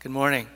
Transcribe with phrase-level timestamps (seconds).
[0.00, 0.46] Good morning.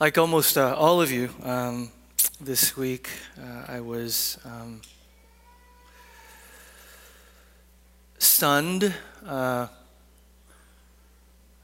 [0.00, 1.92] Like almost uh, all of you, um,
[2.40, 3.08] this week
[3.40, 4.80] uh, I was um,
[8.18, 8.92] stunned
[9.24, 9.68] uh,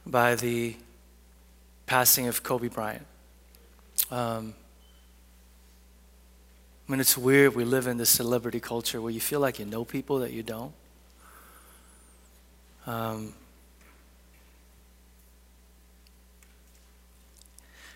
[0.06, 0.76] by the
[1.86, 3.06] passing of Kobe Bryant.
[4.08, 4.54] Um,
[6.88, 7.54] I mean, it's weird.
[7.54, 10.42] We live in this celebrity culture where you feel like you know people that you
[10.42, 10.72] don't.
[12.86, 13.34] Um,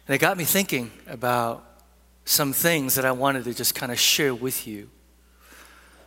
[0.07, 1.65] and it got me thinking about
[2.25, 4.89] some things that I wanted to just kind of share with you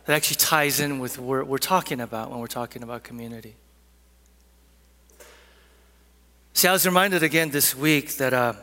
[0.06, 3.56] that actually ties in with what we're talking about when we're talking about community.
[6.54, 8.54] See, I was reminded again this week that uh,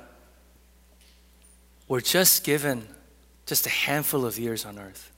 [1.88, 2.88] we're just given
[3.48, 5.12] just a handful of years on earth.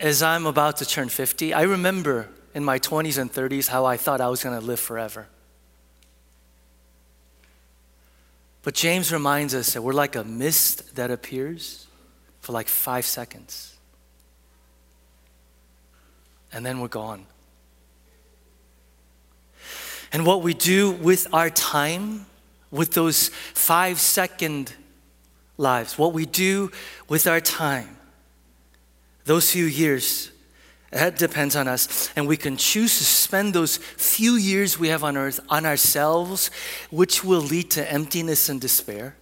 [0.00, 3.96] As I'm about to turn 50, I remember in my 20s and 30s how I
[3.96, 5.28] thought I was going to live forever.
[8.62, 11.86] But James reminds us that we're like a mist that appears
[12.40, 13.76] for like five seconds.
[16.52, 17.26] And then we're gone.
[20.12, 22.26] And what we do with our time
[22.72, 24.74] with those five second
[25.56, 26.72] lives, what we do
[27.08, 27.96] with our time,
[29.24, 30.32] those few years,
[30.90, 32.10] that depends on us.
[32.16, 36.50] And we can choose to spend those few years we have on earth on ourselves,
[36.90, 39.16] which will lead to emptiness and despair.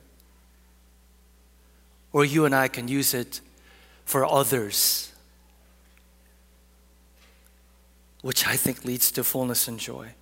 [2.13, 3.41] Or you and I can use it
[4.05, 5.13] for others,
[8.23, 10.15] which I think leads to fullness and joy.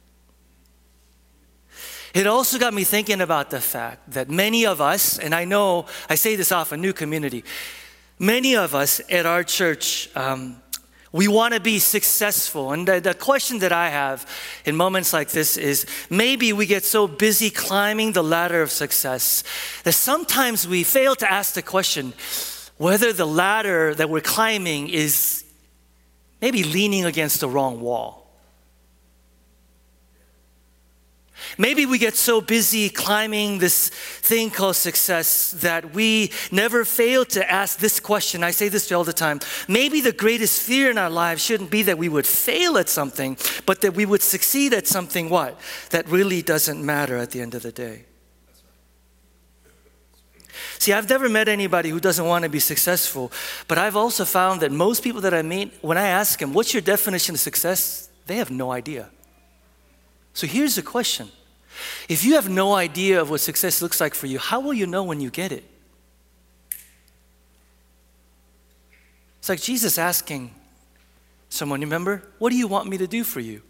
[2.15, 5.87] It also got me thinking about the fact that many of us, and I know
[6.09, 7.45] I say this often, new community,
[8.19, 10.63] many of us at our church, um,
[11.13, 12.73] we want to be successful.
[12.73, 14.29] And the, the, question that I have
[14.65, 19.43] in moments like this is maybe we get so busy climbing the ladder of success
[19.85, 22.13] that sometimes we fail to ask the question
[22.77, 25.45] whether the ladder that we're climbing is
[26.41, 28.28] maybe leaning against the wrong wall.
[31.57, 37.51] Maybe we get so busy climbing this thing called success that we never fail to
[37.51, 38.45] ask this question.
[38.45, 39.41] I say this all the time.
[39.67, 43.37] Maybe the greatest fear in our lives shouldn't be that we would fail at something,
[43.67, 45.59] but that we would succeed at something what?
[45.91, 48.05] That really doesn't matter at the end of the day.
[50.79, 53.33] See, I've never met anybody who doesn't want to be successful,
[53.67, 56.73] but I've also found that most people that I meet, when I ask them, What's
[56.73, 58.09] your definition of success?
[58.27, 59.09] they have no idea.
[60.39, 61.33] So here's the question
[62.09, 64.87] if you have no idea of what success looks like for you, how will you
[64.87, 65.65] know when you get it?
[69.41, 70.55] It's like Jesus asking
[71.49, 73.63] someone, remember, what do you want me to do for you?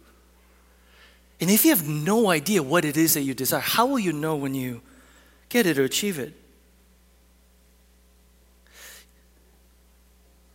[1.41, 4.13] And if you have no idea what it is that you desire, how will you
[4.13, 4.81] know when you
[5.49, 6.33] get it or achieve it?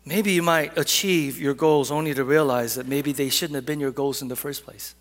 [0.04, 3.80] Maybe you might achieve your goals only to realize that maybe they shouldn't have been
[3.80, 4.94] your goals in the first place.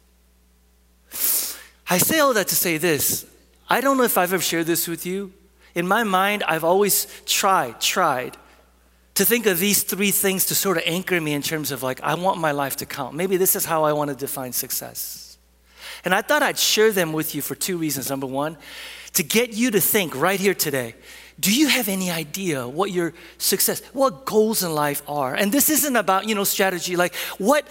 [1.89, 3.25] I say all that to say this.
[3.69, 5.33] I don't know if I've ever shared this with you.
[5.75, 8.37] In my mind, I've always tried, tried
[9.15, 12.01] to think of these three things to sort of anchor me in terms of like,
[12.01, 13.15] I want my life to count.
[13.15, 15.37] Maybe this is how I want to define success.
[16.05, 18.09] And I thought I'd share them with you for two reasons.
[18.09, 18.57] Number one,
[19.13, 20.95] to get you to think right here today
[21.39, 25.69] do you have any idea what your success what goals in life are and this
[25.69, 27.67] isn't about you know strategy like what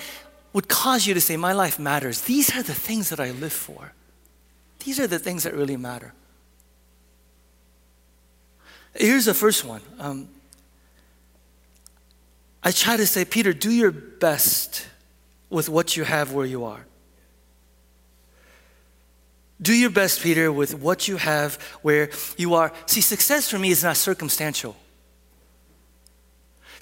[0.53, 3.53] would cause you to say my life matters these are the things that i live
[3.53, 3.93] for
[4.85, 6.13] these are the things that really matter.
[8.95, 9.81] Here's the first one.
[9.99, 10.29] Um,
[12.63, 14.87] I try to say, Peter, do your best
[15.51, 16.87] with what you have where you are.
[19.61, 22.73] Do your best, Peter, with what you have where you are.
[22.87, 24.77] See, success for me is not circumstantial.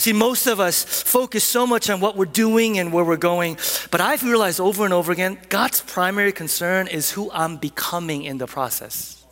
[0.01, 3.59] See, most of us focus so much on what we're doing and where we're going,
[3.91, 8.39] but I've realized over and over again God's primary concern is who I'm becoming in
[8.39, 9.23] the process.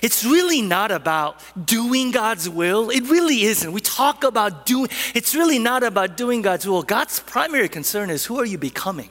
[0.00, 2.88] It's really not about doing God's will.
[2.88, 3.70] It really isn't.
[3.70, 6.82] We talk about doing, it's really not about doing God's will.
[6.82, 9.10] God's primary concern is who are you becoming?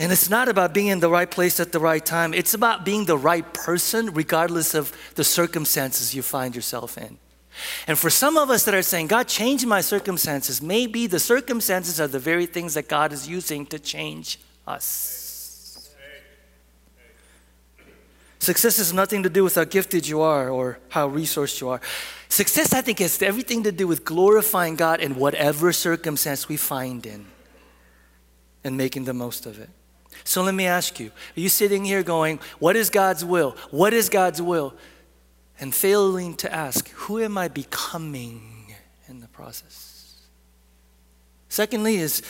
[0.00, 2.32] And it's not about being in the right place at the right time.
[2.32, 7.18] It's about being the right person, regardless of the circumstances you find yourself in.
[7.86, 12.00] And for some of us that are saying, God, change my circumstances, maybe the circumstances
[12.00, 15.90] are the very things that God is using to change us.
[18.38, 21.80] Success has nothing to do with how gifted you are or how resourced you are.
[22.30, 27.04] Success, I think, has everything to do with glorifying God in whatever circumstance we find
[27.04, 27.26] in
[28.64, 29.68] and making the most of it.
[30.24, 33.56] So let me ask you are you sitting here going, What is God's will?
[33.70, 34.74] What is God's will?
[35.58, 38.74] And failing to ask, Who am I becoming
[39.08, 40.22] in the process?
[41.48, 42.22] Secondly, is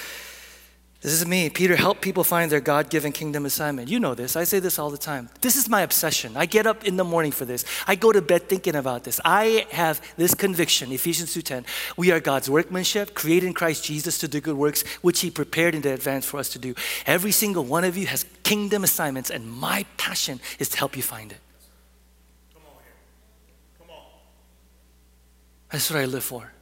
[1.02, 1.48] this is me.
[1.48, 3.88] Peter helped people find their God given kingdom assignment.
[3.88, 4.36] You know this.
[4.36, 5.30] I say this all the time.
[5.40, 6.36] This is my obsession.
[6.36, 7.64] I get up in the morning for this.
[7.86, 9.18] I go to bed thinking about this.
[9.24, 11.64] I have this conviction, Ephesians 2:10.
[11.96, 15.74] We are God's workmanship, created in Christ Jesus to do good works, which He prepared
[15.74, 16.74] in advance for us to do.
[17.06, 21.02] Every single one of you has kingdom assignments, and my passion is to help you
[21.02, 21.40] find it.
[22.52, 22.92] Come on here.
[23.78, 24.04] Come on.
[25.70, 26.52] That's what I live for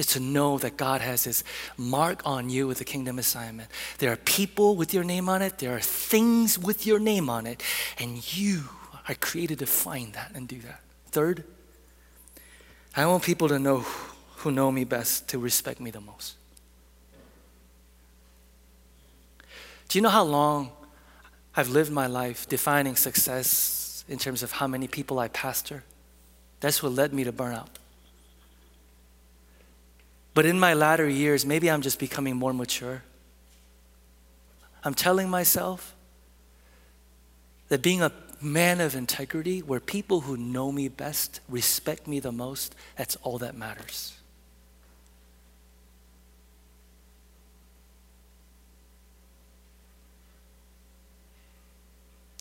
[0.00, 1.44] is to know that God has His
[1.76, 3.70] mark on you with the kingdom assignment.
[3.98, 7.46] There are people with your name on it, there are things with your name on
[7.46, 7.62] it,
[7.98, 8.62] and you
[9.06, 10.80] are created to find that and do that.
[11.10, 11.44] Third,
[12.96, 13.84] I want people to know
[14.36, 16.34] who know me best to respect me the most.
[19.88, 20.72] Do you know how long
[21.54, 25.84] I've lived my life defining success in terms of how many people I pastor?
[26.60, 27.79] That's what led me to burnout.
[30.40, 33.02] But in my latter years, maybe I'm just becoming more mature.
[34.82, 35.94] I'm telling myself
[37.68, 38.10] that being a
[38.40, 43.36] man of integrity, where people who know me best respect me the most, that's all
[43.36, 44.16] that matters.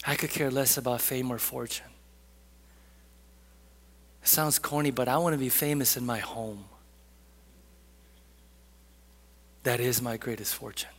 [0.08, 1.92] I could care less about fame or fortune.
[4.24, 6.64] It sounds corny, but I want to be famous in my home.
[9.64, 10.90] That is my greatest fortune.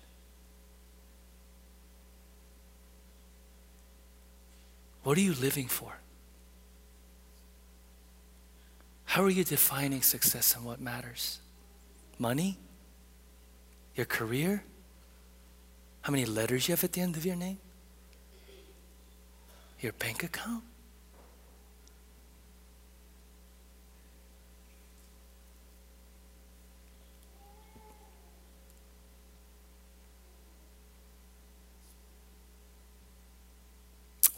[5.02, 5.92] What are you living for?
[9.06, 11.40] How are you defining success and what matters?
[12.18, 12.58] Money?
[13.96, 14.62] Your career?
[16.02, 17.58] How many letters you have at the end of your name?
[19.80, 20.62] Your bank account?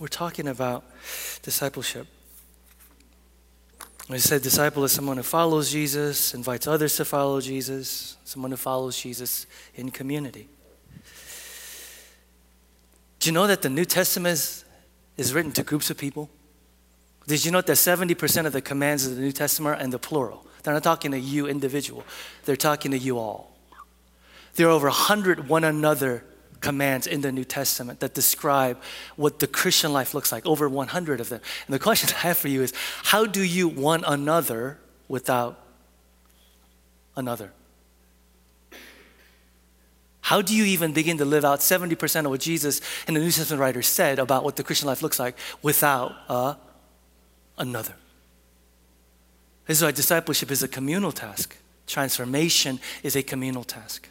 [0.02, 0.82] We're talking about
[1.42, 2.08] discipleship.
[4.10, 8.56] I said disciple is someone who follows Jesus, invites others to follow Jesus, someone who
[8.56, 9.46] follows Jesus
[9.76, 10.48] in community.
[13.20, 14.64] Do you know that the New Testament is,
[15.16, 16.28] is written to groups of people?
[17.28, 20.00] Did you know that 70% of the commands of the New Testament are in the
[20.00, 20.44] plural?
[20.64, 22.02] They're not talking to you individual,
[22.44, 23.56] they're talking to you all.
[24.56, 26.24] There are over 100 one another
[26.62, 28.80] commands in the New Testament that describe
[29.16, 31.40] what the Christian life looks like, over 100 of them.
[31.66, 32.72] And the question I have for you is
[33.04, 34.78] how do you one another
[35.08, 35.58] without
[37.16, 37.52] another?
[40.22, 43.30] How do you even begin to live out 70% of what Jesus and the New
[43.30, 46.54] Testament writers said about what the Christian life looks like without uh,
[47.58, 47.94] another?
[49.66, 51.56] This is why discipleship is a communal task.
[51.86, 54.08] Transformation is a communal task.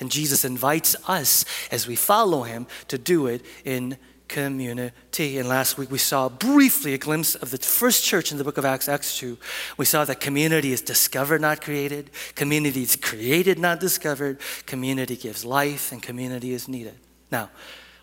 [0.00, 3.96] And Jesus invites us as we follow him to do it in
[4.28, 5.38] community.
[5.38, 8.58] And last week we saw briefly a glimpse of the first church in the book
[8.58, 9.38] of Acts, Acts 2.
[9.76, 12.10] We saw that community is discovered, not created.
[12.34, 14.38] Community is created, not discovered.
[14.66, 16.94] Community gives life, and community is needed.
[17.32, 17.50] Now,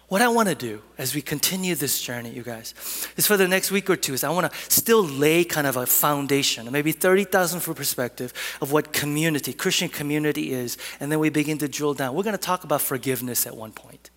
[0.08, 2.74] what I want to do as we continue this journey, you guys,
[3.18, 5.78] is for the next week or two, is I want to still lay kind of
[5.78, 8.32] a foundation, maybe 30,000 for perspective
[8.62, 12.14] of what community, Christian community is, and then we begin to drill down.
[12.14, 14.12] We're going to talk about forgiveness at one point.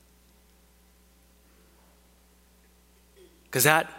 [3.44, 3.90] Because that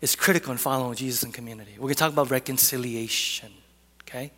[0.00, 1.72] is critical in following Jesus in community.
[1.72, 3.50] We're going to talk about reconciliation,
[4.02, 4.30] okay?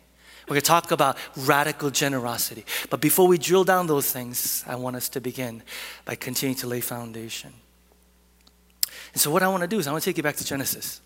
[0.47, 2.65] We're going to talk about radical generosity.
[2.89, 5.61] But before we drill down those things, I want us to begin
[6.05, 7.51] by continuing to lay foundation.
[9.13, 10.45] And so, what I want to do is, I want to take you back to
[10.45, 11.01] Genesis.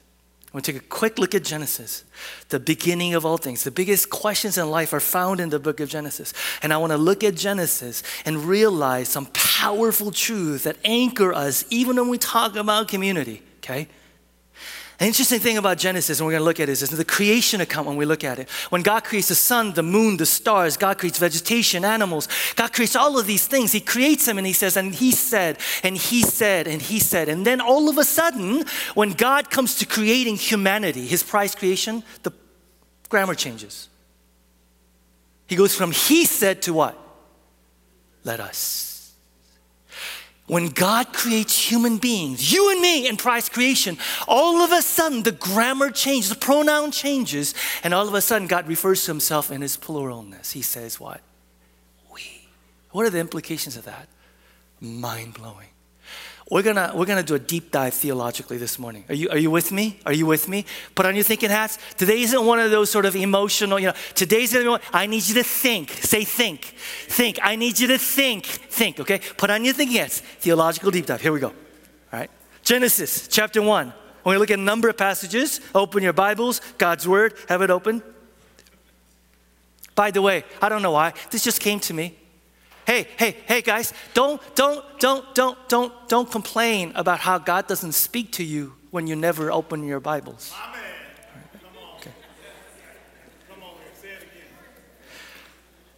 [0.52, 2.04] I want to take a quick look at Genesis,
[2.50, 3.64] the beginning of all things.
[3.64, 6.34] The biggest questions in life are found in the book of Genesis.
[6.62, 11.64] And I want to look at Genesis and realize some powerful truths that anchor us
[11.70, 13.88] even when we talk about community, okay?
[15.02, 17.60] An interesting thing about Genesis, and we're going to look at is, is the creation
[17.60, 18.48] account when we look at it.
[18.70, 22.96] When God creates the sun, the moon, the stars, God creates vegetation, animals, God creates
[22.96, 23.72] all of these things.
[23.72, 27.30] He creates them and He says, and He said, and He said, and He said.
[27.30, 32.04] And then all of a sudden, when God comes to creating humanity, His prize creation,
[32.22, 32.32] the
[33.10, 33.90] grammar changes.
[35.48, 36.96] He goes from He said to what?
[38.24, 38.91] Let us.
[40.52, 45.24] When God creates human beings, you and me in prize creation, all of a sudden
[45.24, 47.54] the grammar changes, the pronoun changes,
[47.86, 50.52] and all of a sudden God refers to himself in his pluralness.
[50.52, 51.22] He says, What?
[52.14, 52.50] We.
[52.90, 54.10] What are the implications of that?
[54.82, 55.70] Mind blowing.
[56.52, 59.06] We're gonna, we're gonna do a deep dive theologically this morning.
[59.08, 59.98] Are you, are you with me?
[60.06, 60.66] Are you with me?
[60.96, 61.80] Put on your thinking hats.
[61.96, 65.06] Today isn't one of those sort of emotional, you know, today's gonna be one, I
[65.06, 65.92] need you to think.
[65.92, 66.66] Say think.
[67.08, 67.40] Think.
[67.42, 68.46] I need you to think.
[68.46, 69.22] Think, okay?
[69.38, 70.20] Put on your thinking hats.
[70.20, 71.22] Theological deep dive.
[71.22, 71.48] Here we go.
[71.48, 72.30] All right.
[72.64, 73.94] Genesis chapter 1.
[74.26, 75.62] We're gonna look at a number of passages.
[75.74, 78.04] Open your Bibles, God's Word, have it open.
[79.96, 82.18] By the way, I don't know why, this just came to me.
[82.86, 87.94] Hey, hey, hey guys, don't, don't, don't, don't, don't, don't complain about how God doesn't
[87.94, 90.54] speak to you when you never open your Bibles.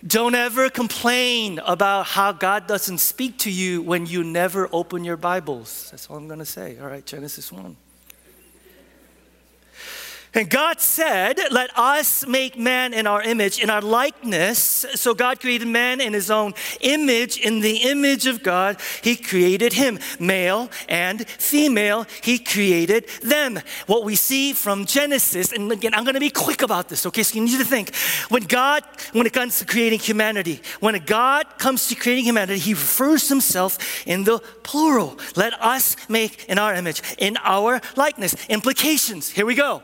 [0.06, 5.16] Don't ever complain about how God doesn't speak to you when you never open your
[5.16, 5.88] Bibles.
[5.92, 6.78] That's all I'm going to say.
[6.78, 7.78] All right, Genesis 1.
[10.36, 14.86] And God said, Let us make man in our image, in our likeness.
[14.96, 17.38] So God created man in his own image.
[17.38, 20.00] In the image of God, he created him.
[20.20, 23.60] Male and female, he created them.
[23.86, 27.22] What we see from Genesis, and again, I'm going to be quick about this, okay?
[27.22, 27.94] So you need to think.
[28.30, 32.74] When God, when it comes to creating humanity, when God comes to creating humanity, he
[32.74, 35.20] refers to himself in the plural.
[35.36, 38.36] Let us make in our image, in our likeness.
[38.50, 39.30] Implications.
[39.30, 39.84] Here we go.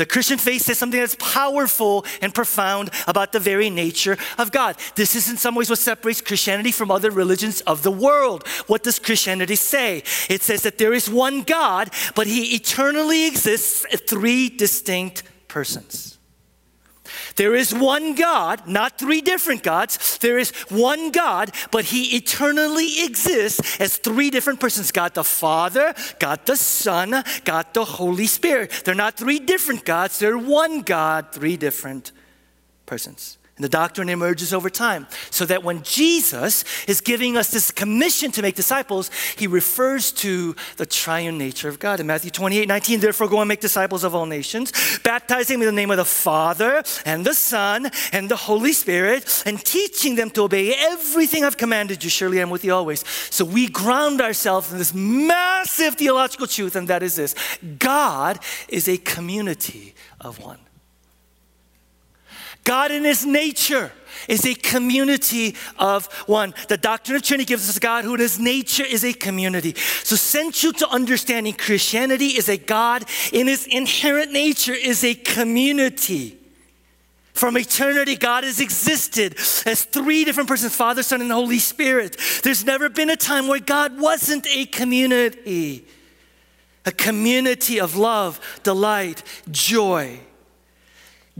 [0.00, 4.76] The Christian faith says something that's powerful and profound about the very nature of God.
[4.94, 8.48] This is, in some ways, what separates Christianity from other religions of the world.
[8.66, 9.98] What does Christianity say?
[10.30, 16.09] It says that there is one God, but He eternally exists as three distinct persons.
[17.36, 20.18] There is one God, not three different gods.
[20.18, 25.94] There is one God, but He eternally exists as three different persons God the Father,
[26.18, 28.82] God the Son, God the Holy Spirit.
[28.84, 32.12] They're not three different gods, they're one God, three different
[32.86, 33.38] persons.
[33.60, 35.06] And the doctrine emerges over time.
[35.28, 40.56] So that when Jesus is giving us this commission to make disciples, he refers to
[40.78, 42.00] the triune nature of God.
[42.00, 44.72] In Matthew 28 19, therefore go and make disciples of all nations,
[45.04, 49.62] baptizing in the name of the Father and the Son and the Holy Spirit, and
[49.62, 52.08] teaching them to obey everything I've commanded you.
[52.08, 53.06] Surely I'm with you always.
[53.28, 57.34] So we ground ourselves in this massive theological truth, and that is this
[57.78, 58.38] God
[58.70, 60.60] is a community of one.
[62.64, 63.92] God in his nature
[64.28, 66.54] is a community of one.
[66.68, 69.74] The doctrine of Trinity gives us a God who in his nature is a community.
[69.74, 76.36] So central to understanding Christianity is a God in his inherent nature is a community.
[77.32, 82.16] From eternity, God has existed as three different persons Father, Son, and Holy Spirit.
[82.42, 85.86] There's never been a time where God wasn't a community,
[86.84, 90.20] a community of love, delight, joy.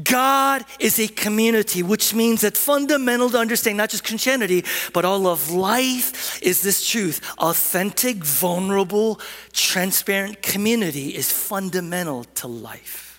[0.04, 5.26] God is a community, which means that fundamental to understand not just Christianity, but all
[5.26, 7.20] of life is this truth.
[7.38, 9.20] Authentic, vulnerable,
[9.52, 13.10] transparent community is fundamental to life.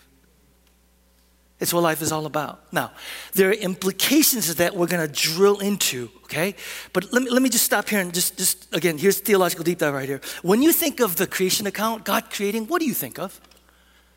[1.59, 2.73] It's what life is all about.
[2.73, 2.91] Now,
[3.33, 6.55] there are implications of that we're going to drill into, okay?
[6.91, 9.77] But let me, let me just stop here and just, just, again, here's theological deep
[9.77, 10.21] dive right here.
[10.41, 13.39] When you think of the creation account, God creating, what do you think of?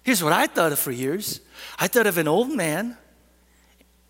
[0.04, 1.40] Here's what I thought of for years
[1.79, 2.97] I thought of an old man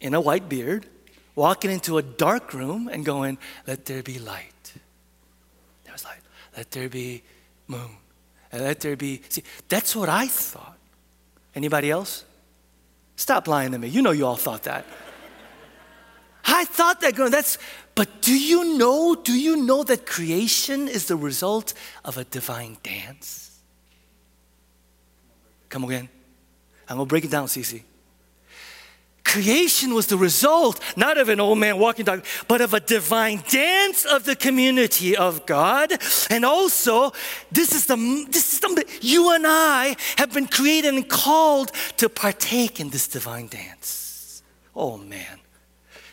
[0.00, 0.86] in a white beard
[1.34, 4.72] walking into a dark room and going, Let there be light.
[5.84, 6.20] There was light.
[6.56, 7.22] Let there be
[7.66, 7.90] moon.
[8.52, 9.22] And let there be.
[9.28, 10.78] See, that's what I thought.
[11.54, 12.24] Anybody else?
[13.16, 13.88] Stop lying to me.
[13.88, 14.84] You know you all thought that.
[16.46, 17.58] I thought that going, that's,
[17.94, 21.74] but do you know, do you know that creation is the result
[22.04, 23.58] of a divine dance?
[25.68, 26.08] Come again.
[26.88, 27.82] I'm going to break it down, Cece.
[29.24, 33.42] Creation was the result not of an old man walking dog, but of a divine
[33.48, 35.92] dance of the community of God.
[36.30, 37.12] And also,
[37.50, 37.96] this is the
[38.28, 43.08] this is something you and I have been created and called to partake in this
[43.08, 44.42] divine dance.
[44.76, 45.40] Oh man.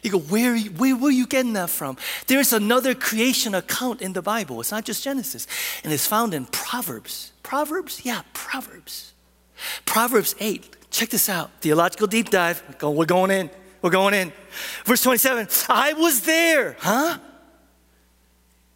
[0.01, 1.95] You go, where, where, are you getting that from?
[2.25, 4.59] There's another creation account in the Bible.
[4.59, 5.45] It's not just Genesis.
[5.83, 7.33] And it's found in Proverbs.
[7.43, 8.03] Proverbs?
[8.03, 9.10] Yeah, Proverbs.
[9.85, 11.51] Proverbs 8, check this out.
[11.61, 12.63] Theological deep dive.
[12.81, 13.49] We're going in.
[13.81, 14.31] We're going in.
[14.85, 17.17] Verse 27 I was there, huh?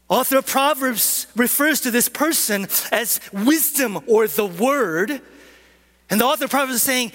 [0.07, 5.21] Author of Proverbs refers to this person as wisdom or the word.
[6.09, 7.11] And the author of Proverbs is saying,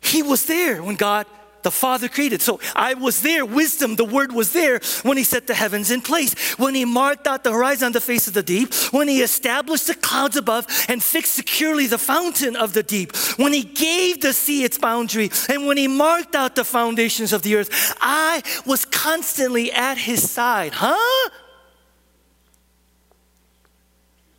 [0.00, 1.26] he was there when God
[1.62, 2.42] the Father created.
[2.42, 6.00] So I was there, wisdom, the Word was there when He set the heavens in
[6.00, 9.22] place, when He marked out the horizon on the face of the deep, when He
[9.22, 14.20] established the clouds above and fixed securely the fountain of the deep, when He gave
[14.20, 17.96] the sea its boundary, and when He marked out the foundations of the earth.
[18.00, 20.72] I was constantly at His side.
[20.74, 21.30] Huh?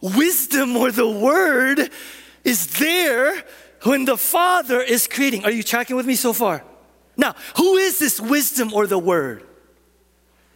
[0.02, 1.90] Wisdom or the Word
[2.44, 3.44] is there
[3.84, 5.46] when the Father is creating.
[5.46, 6.64] Are you tracking with me so far?
[7.16, 9.46] Now, who is this wisdom or the word?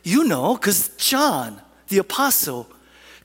[0.03, 2.67] You know, because John, the apostle,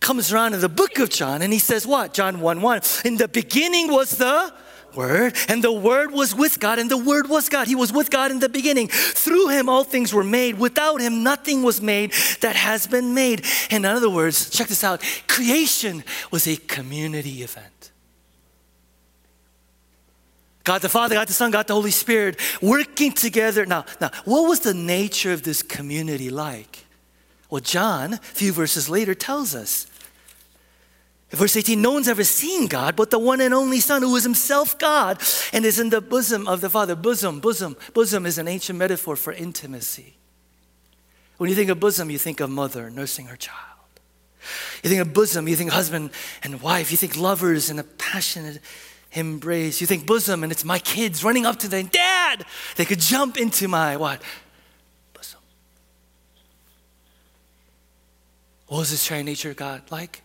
[0.00, 2.12] comes around in the book of John and he says, What?
[2.12, 2.80] John 1 1.
[3.04, 4.52] In the beginning was the
[4.94, 7.66] Word, and the Word was with God, and the Word was God.
[7.66, 8.88] He was with God in the beginning.
[8.88, 10.58] Through Him, all things were made.
[10.58, 13.44] Without Him, nothing was made that has been made.
[13.70, 17.71] And In other words, check this out creation was a community event.
[20.64, 23.66] God the Father, God the Son, God the Holy Spirit working together.
[23.66, 26.84] Now, now, what was the nature of this community like?
[27.50, 29.86] Well, John, a few verses later, tells us.
[31.30, 34.22] Verse 18, no one's ever seen God but the one and only Son who is
[34.22, 35.18] himself God
[35.52, 36.94] and is in the bosom of the Father.
[36.94, 40.16] Bosom, bosom, bosom is an ancient metaphor for intimacy.
[41.38, 43.58] When you think of bosom, you think of mother nursing her child.
[44.82, 46.10] You think of bosom, you think husband
[46.42, 48.60] and wife, you think lovers and a passionate
[49.12, 49.80] embrace.
[49.80, 52.44] You think bosom, and it's my kids running up to them, Dad!
[52.76, 54.22] They could jump into my what?
[55.12, 55.40] Bosom.
[58.66, 60.22] What was this triune nature of God like?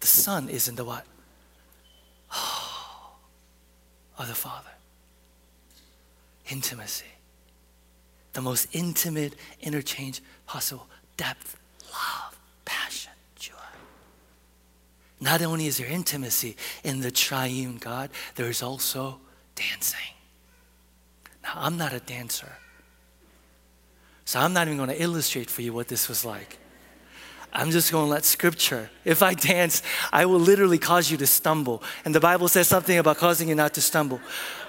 [0.00, 1.04] The Son is in the what?
[2.32, 3.16] Oh,
[4.18, 4.70] of the Father.
[6.48, 7.04] Intimacy.
[8.32, 10.86] The most intimate interchange possible.
[11.16, 11.58] Depth,
[11.92, 12.29] love.
[15.20, 19.20] Not only is there intimacy in the triune God, there is also
[19.54, 20.14] dancing.
[21.42, 22.52] Now, I'm not a dancer.
[24.24, 26.58] So I'm not even going to illustrate for you what this was like.
[27.52, 28.90] I'm just going to let scripture.
[29.04, 31.82] If I dance, I will literally cause you to stumble.
[32.04, 34.20] And the Bible says something about causing you not to stumble.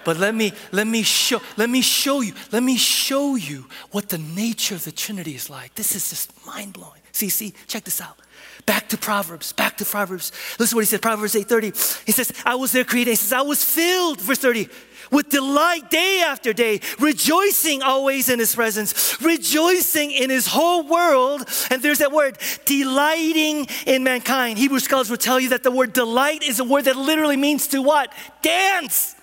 [0.04, 2.34] But let me let me show let me show you.
[2.52, 5.75] Let me show you what the nature of the Trinity is like.
[5.75, 7.02] This is just mind-blowing.
[7.12, 8.17] See, see, check this out.
[8.65, 10.32] Back to Proverbs, back to Proverbs.
[10.60, 12.06] Listen to what he said, Proverbs 8:30.
[12.06, 13.12] He says, I was there created.
[13.12, 14.67] He says, I was filled, verse 30,
[15.12, 21.47] with delight day after day, rejoicing always in his presence, rejoicing in his whole world.
[21.69, 24.58] And there's that word, delighting in mankind.
[24.58, 27.67] Hebrew scholars will tell you that the word delight is a word that literally means
[27.67, 28.13] to what?
[28.41, 29.15] Dance,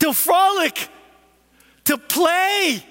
[0.00, 0.88] to frolic,
[1.84, 2.84] to play.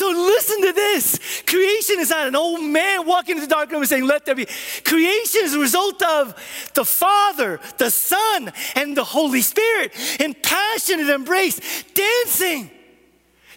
[0.00, 1.42] So listen to this.
[1.46, 4.34] Creation is not an old man walking into the dark room and saying, Let there
[4.34, 4.46] be.
[4.82, 6.34] Creation is a result of
[6.72, 12.70] the Father, the Son, and the Holy Spirit in passionate embrace, dancing,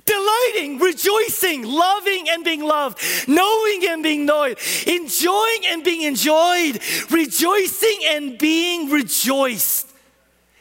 [0.04, 6.78] delighting, rejoicing, loving and being loved, knowing and being known, enjoying and being enjoyed,
[7.10, 9.90] rejoicing and being rejoiced.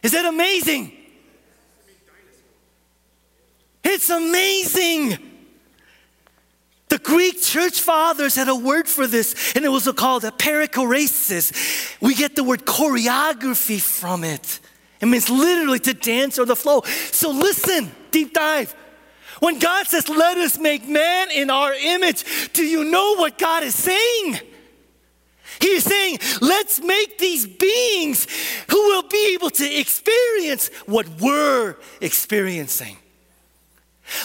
[0.05, 0.93] Is that amazing?
[3.83, 5.31] It's amazing.
[6.93, 11.97] The Greek church fathers had a word for this, and it was called a perichoresis.
[12.03, 14.61] We get the word choreography from it.
[15.01, 16.83] It means literally to dance or the flow.
[17.11, 18.75] So listen, deep dive.
[19.41, 23.63] When God says, Let us make man in our image, do you know what God
[23.63, 24.41] is saying?
[25.63, 28.27] He's saying, Let's make these beings
[28.69, 32.99] who will be able to experience what we're experiencing.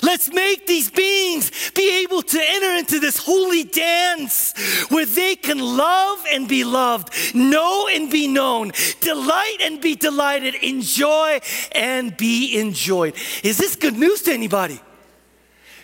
[0.03, 4.53] Let's make these beings be able to enter into this holy dance
[4.89, 8.71] where they can love and be loved, know and be known,
[9.01, 11.39] delight and be delighted, enjoy
[11.71, 13.15] and be enjoyed.
[13.43, 14.79] Is this good news to anybody?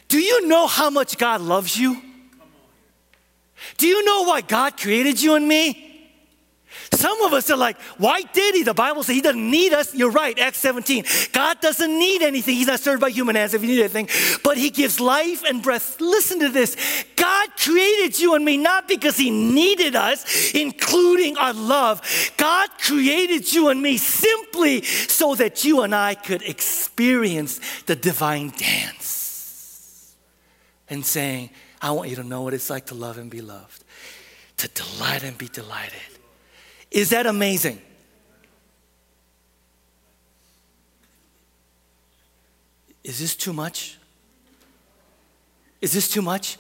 [0.08, 2.02] Do you know how much God loves you?
[3.78, 5.93] Do you know why God created you and me?
[7.04, 8.64] Some of us are like, why did he?
[8.64, 9.94] The Bible says he doesn't need us.
[9.94, 11.04] You're right, Acts 17.
[11.34, 12.56] God doesn't need anything.
[12.56, 14.08] He's not served by human hands if you need anything,
[14.42, 16.00] but he gives life and breath.
[16.00, 16.78] Listen to this
[17.18, 22.02] God created you and me not because he needed us, including our love.
[22.38, 28.54] God created you and me simply so that you and I could experience the divine
[28.56, 30.16] dance
[30.90, 31.50] and saying,
[31.82, 33.84] I want you to know what it's like to love and be loved,
[34.56, 36.13] to delight and be delighted
[36.94, 37.82] is that amazing?
[43.04, 43.98] Is this too much?
[45.82, 46.58] Is this too much?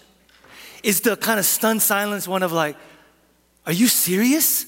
[0.82, 2.76] Is the kind of stunned silence one of like,
[3.65, 4.65] are you serious?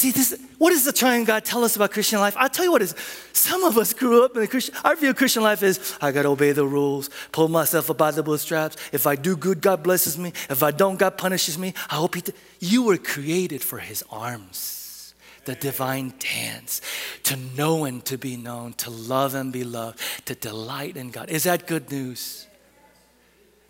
[0.00, 2.34] See, this, what does the triune God tell us about Christian life?
[2.38, 2.94] I'll tell you what is.
[3.34, 6.10] Some of us grew up in the Christian, our view of Christian life is I
[6.10, 8.78] gotta obey the rules, pull myself up by the bootstraps.
[8.92, 10.32] If I do good, God blesses me.
[10.48, 11.74] If I don't, God punishes me.
[11.90, 12.22] I hope He.
[12.22, 12.32] T-.
[12.60, 16.80] You were created for His arms, the divine dance,
[17.24, 21.28] to know and to be known, to love and be loved, to delight in God.
[21.28, 22.46] Is that good news?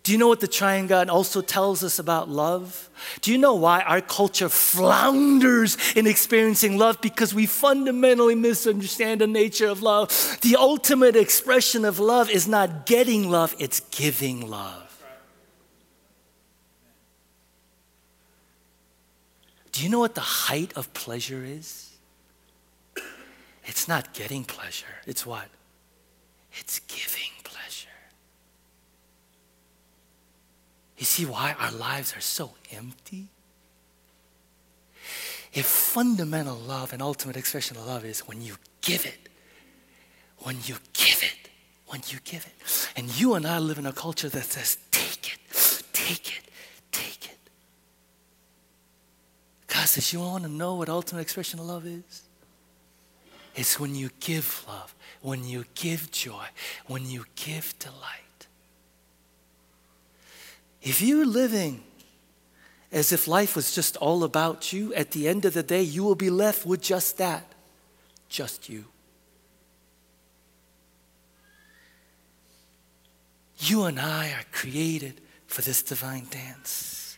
[0.03, 2.89] Do you know what the triune God also tells us about love?
[3.21, 6.99] Do you know why our culture flounders in experiencing love?
[7.01, 10.39] Because we fundamentally misunderstand the nature of love.
[10.41, 14.87] The ultimate expression of love is not getting love, it's giving love.
[19.71, 21.91] Do you know what the height of pleasure is?
[23.65, 25.47] It's not getting pleasure, it's what?
[26.53, 27.40] It's giving.
[31.01, 33.29] You see why our lives are so empty?
[35.51, 39.17] If fundamental love and ultimate expression of love is when you give it,
[40.43, 41.49] when you give it,
[41.87, 42.89] when you give it.
[42.95, 45.39] And you and I live in a culture that says, take it,
[45.91, 46.43] take it,
[46.91, 47.39] take it.
[49.65, 52.21] God says, you want to know what ultimate expression of love is?
[53.55, 56.45] It's when you give love, when you give joy,
[56.85, 58.21] when you give delight.
[60.81, 61.83] If you're living
[62.91, 66.03] as if life was just all about you, at the end of the day, you
[66.03, 67.45] will be left with just that
[68.27, 68.85] just you.
[73.59, 77.17] You and I are created for this divine dance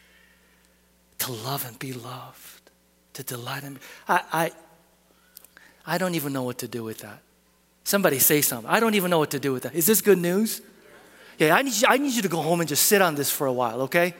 [1.20, 2.70] to love and be loved,
[3.14, 3.80] to delight in.
[4.10, 4.52] I, I,
[5.86, 7.20] I don't even know what to do with that.
[7.86, 8.70] Somebody say something.
[8.70, 9.74] I don't even know what to do with that.
[9.74, 10.62] Is this good news?
[11.38, 13.32] Yeah, I need, you, I need you to go home and just sit on this
[13.32, 14.14] for a while, okay?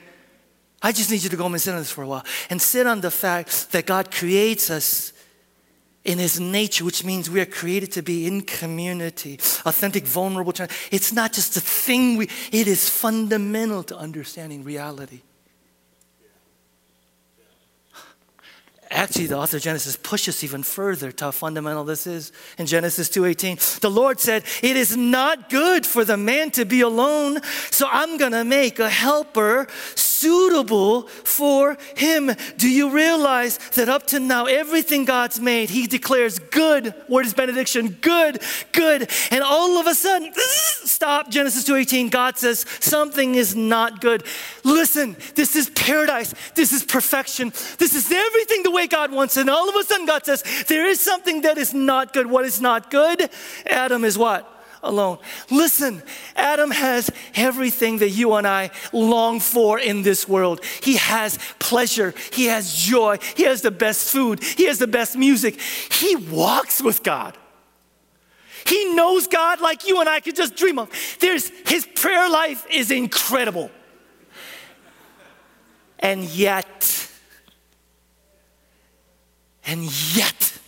[0.82, 2.60] I just need you to go home and sit on this for a while and
[2.60, 5.12] sit on the fact that God creates us
[6.04, 10.52] in His nature, which means we are created to be in community, authentic, vulnerable.
[10.90, 15.22] It's not just a thing, we, it is fundamental to understanding reality.
[18.94, 22.32] Actually the author of genesis pushes even further to how fundamental this is.
[22.58, 26.80] In genesis 2.18 the lord said it is not good for the man to be
[26.80, 29.66] alone so i'm going to make a helper
[30.14, 36.38] suitable for him do you realize that up to now everything god's made he declares
[36.38, 38.40] good word is benediction good
[38.72, 40.32] good and all of a sudden
[40.84, 44.22] stop genesis 2.18 god says something is not good
[44.64, 49.36] listen this is paradise this is perfection this is everything the way God wants.
[49.36, 52.26] And all of a sudden, God says, There is something that is not good.
[52.26, 53.30] What is not good?
[53.66, 54.50] Adam is what?
[54.84, 55.18] Alone.
[55.50, 56.02] Listen,
[56.36, 60.62] Adam has everything that you and I long for in this world.
[60.82, 65.16] He has pleasure, he has joy, he has the best food, he has the best
[65.16, 65.58] music.
[65.90, 67.36] He walks with God.
[68.66, 70.90] He knows God like you and I could just dream of.
[71.20, 73.70] There's his prayer life is incredible.
[75.98, 77.10] And yet,
[79.66, 80.58] and yet,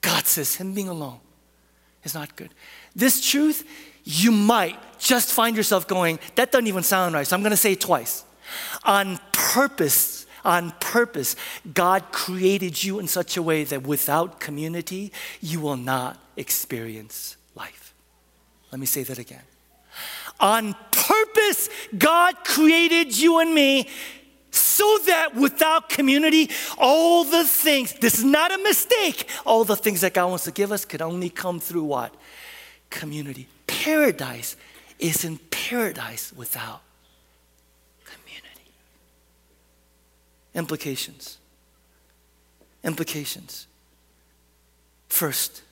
[0.00, 1.18] God says him being alone
[2.04, 2.50] is not good.
[2.94, 3.66] This truth,
[4.04, 7.26] you might just find yourself going, that doesn't even sound right.
[7.26, 8.24] So I'm going to say it twice.
[8.84, 11.36] On purpose, on purpose,
[11.72, 17.94] God created you in such a way that without community, you will not experience life.
[18.70, 19.42] Let me say that again.
[20.40, 23.88] On purpose, God created you and me
[24.74, 30.00] so that without community, all the things, this is not a mistake, all the things
[30.00, 32.12] that God wants to give us could only come through what?
[32.90, 33.46] Community.
[33.68, 34.56] Paradise
[34.98, 36.82] is in paradise without
[38.04, 38.72] community.
[40.54, 41.38] Implications.
[42.82, 43.68] Implications.
[45.08, 45.62] First,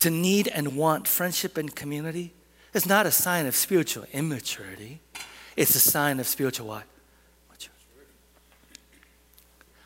[0.00, 2.32] to need and want friendship and community
[2.74, 5.00] is not a sign of spiritual immaturity.
[5.56, 6.84] It's a sign of spiritual what?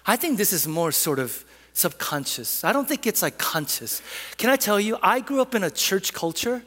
[0.06, 2.62] I think this is more sort of subconscious.
[2.64, 4.02] I don't think it's like conscious.
[4.36, 6.62] Can I tell you, I grew up in a church culture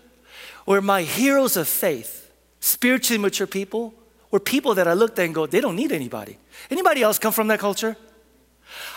[0.66, 3.94] where my heroes of faith, spiritually mature people,
[4.32, 6.38] were people that I looked at and go, they don't need anybody.
[6.70, 7.96] Anybody else come from that culture?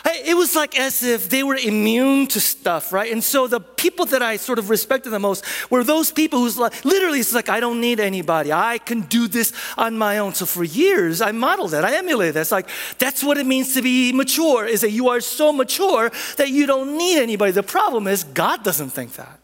[0.05, 3.13] It was like as if they were immune to stuff, right?
[3.13, 6.57] And so the people that I sort of respected the most were those people who's
[6.57, 8.53] like, literally, it's like, I don't need anybody.
[8.53, 10.35] I can do this on my own.
[10.35, 11.85] So for years, I modeled that.
[11.85, 12.41] I emulated that.
[12.41, 16.11] It's like, that's what it means to be mature, is that you are so mature
[16.37, 17.53] that you don't need anybody.
[17.53, 19.39] The problem is, God doesn't think that.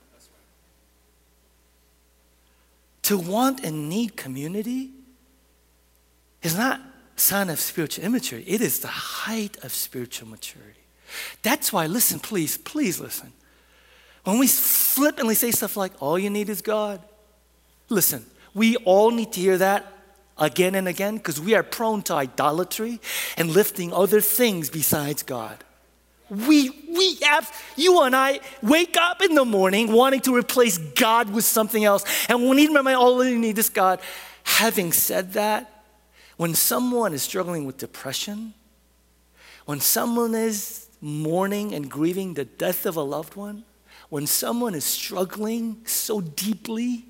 [3.02, 4.90] To want and need community
[6.42, 6.80] is not
[7.16, 8.50] sign of spiritual immaturity.
[8.50, 10.80] It is the height of spiritual maturity.
[11.42, 13.32] That's why, listen, please, please listen.
[14.24, 17.00] When we flippantly say stuff like, all you need is God,
[17.88, 19.92] listen, we all need to hear that
[20.38, 23.00] again and again because we are prone to idolatry
[23.36, 25.62] and lifting other things besides God.
[26.28, 31.32] We, we have, you and I wake up in the morning wanting to replace God
[31.32, 32.04] with something else.
[32.28, 34.00] And we need to remember, all you need is God.
[34.42, 35.75] Having said that,
[36.36, 38.54] when someone is struggling with depression,
[39.64, 43.64] when someone is mourning and grieving the death of a loved one,
[44.08, 47.04] when someone is struggling so deeply,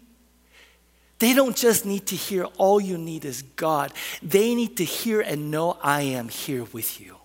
[1.18, 3.92] they don't just need to hear, all you need is God.
[4.22, 7.16] They need to hear and know, I am here with you.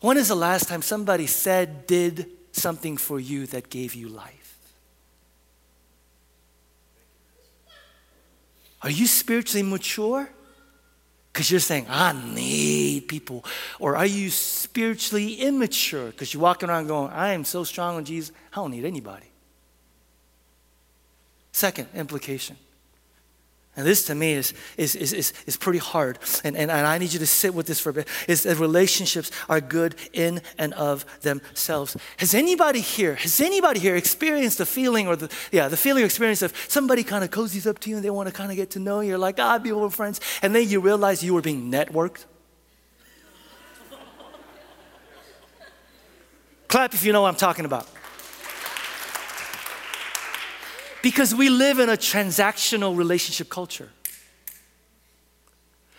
[0.00, 4.37] When is the last time somebody said, did something for you that gave you life?
[8.82, 10.28] Are you spiritually mature?
[11.32, 13.44] Because you're saying, I need people.
[13.78, 16.06] Or are you spiritually immature?
[16.06, 19.26] Because you're walking around going, I am so strong in Jesus, I don't need anybody.
[21.52, 22.56] Second implication
[23.78, 26.18] and this to me is, is, is, is, is pretty hard.
[26.42, 28.08] And, and, and I need you to sit with this for a bit.
[28.26, 31.96] Is that relationships are good in and of themselves.
[32.16, 36.06] Has anybody here, has anybody here experienced the feeling or the, yeah, the feeling or
[36.06, 38.56] experience of somebody kind of cozies up to you and they want to kind of
[38.56, 39.10] get to know you.
[39.10, 40.20] You're like, ah, I'll be with friends.
[40.42, 42.24] And then you realize you were being networked.
[46.66, 47.88] Clap if you know what I'm talking about.
[51.08, 53.88] Because we live in a transactional relationship culture.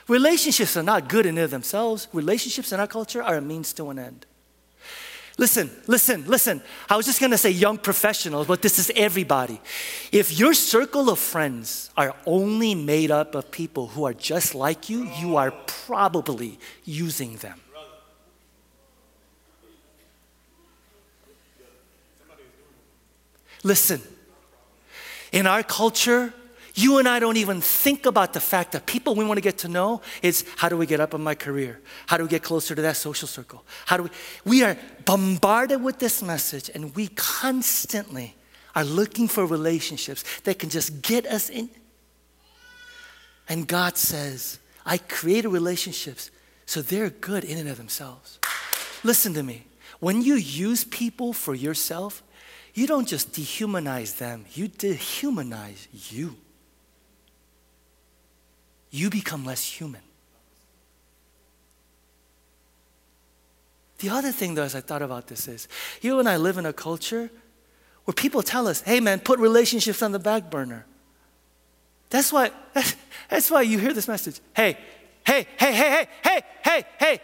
[0.08, 2.08] Relationships are not good in and of themselves.
[2.14, 4.28] Relationships in our culture are a means to an end.
[5.36, 6.62] Listen, listen, listen.
[6.88, 9.60] I was just gonna say young professionals, but this is everybody.
[10.12, 14.92] If your circle of friends are only made up of people who are just like
[14.92, 17.60] you, you are probably using them.
[23.64, 24.04] Listen,
[25.32, 26.34] in our culture,
[26.76, 29.60] you and I don't even think about the fact that people we want to get
[29.60, 31.82] to know is how do we get up in my career?
[32.08, 33.66] How do we get closer to that social circle?
[33.86, 34.10] How do we
[34.46, 38.36] we are bombarded with this message and we constantly
[38.76, 41.70] are looking for relationships that can just get us in.
[43.48, 46.32] And God says, I created relationships
[46.66, 48.40] so they're good in and of themselves.
[49.04, 49.66] Listen to me.
[50.00, 52.24] When you use people for yourself,
[52.74, 56.36] you don't just dehumanize them, you dehumanize you.
[58.92, 60.02] You become less human.
[64.00, 65.68] The other thing, though, as I thought about this is
[66.02, 67.30] you and I live in a culture
[68.06, 70.86] where people tell us, hey, man, put relationships on the back burner.
[72.10, 72.96] That's why, that's
[73.30, 74.40] that's why you hear this message.
[74.56, 74.78] Hey,
[75.26, 77.22] hey, hey, hey, hey, hey, hey, hey,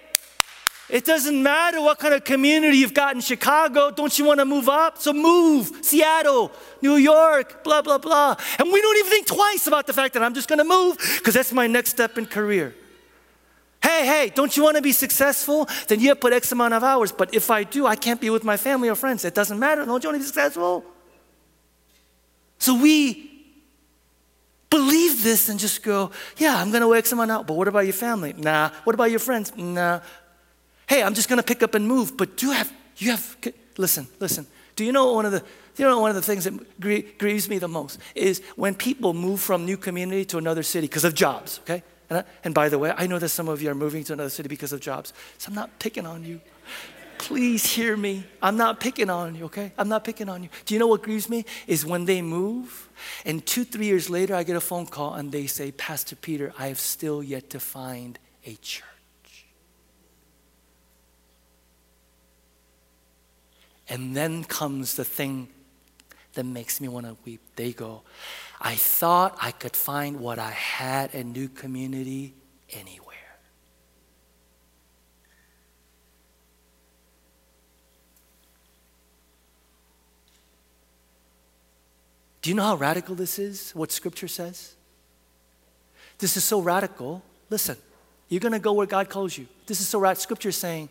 [0.88, 3.90] it doesn't matter what kind of community you've got in Chicago.
[3.90, 5.00] Don't you want to move up?
[5.00, 5.72] So move.
[5.82, 8.36] Seattle, New York, blah, blah, blah.
[8.60, 10.98] And we don't even think twice about the fact that I'm just going to move
[11.18, 12.76] because that's my next step in career.
[13.82, 15.68] Hey, hey, don't you want to be successful?
[15.88, 17.12] Then you have put X amount of hours.
[17.12, 19.26] But if I do, I can't be with my family or friends.
[19.26, 19.86] It doesn't matter.
[19.86, 20.84] Don't you want to be successful?
[22.60, 23.32] So we
[24.70, 27.48] believe this and just go, yeah, I'm going to X amount out.
[27.48, 28.34] But what about your family?
[28.34, 28.72] Nah.
[28.84, 29.56] What about your friends?
[29.56, 30.02] Nah.
[30.88, 32.16] Hey, I'm just going to pick up and move.
[32.16, 33.38] But do you have, you have,
[33.78, 34.48] listen, listen.
[34.76, 35.44] Do you know one of the,
[35.78, 36.80] you know one of the things that
[37.18, 41.06] grieves me the most is when people move from new community to another city because
[41.06, 41.84] of jobs, okay?
[42.10, 44.14] And, I, and by the way, I know that some of you are moving to
[44.14, 45.14] another city because of jobs.
[45.38, 46.40] So I'm not picking on you.
[47.18, 48.26] Please hear me.
[48.42, 49.72] I'm not picking on you, okay?
[49.78, 50.50] I'm not picking on you.
[50.66, 51.46] Do you know what grieves me?
[51.66, 52.90] Is when they move,
[53.26, 56.54] and two, three years later, I get a phone call and they say, Pastor Peter,
[56.60, 58.84] I have still yet to find a church.
[63.88, 65.50] And then comes the thing
[66.34, 67.42] that makes me want to weep.
[67.56, 68.02] They go,
[68.60, 72.34] I thought I could find what I had in new community
[72.72, 73.16] anywhere.
[82.42, 83.72] Do you know how radical this is?
[83.72, 84.76] What scripture says?
[86.20, 87.24] This is so radical.
[87.50, 87.76] Listen,
[88.30, 89.48] you're going to go where God calls you.
[89.66, 90.22] This is so radical.
[90.22, 90.90] Scripture is saying,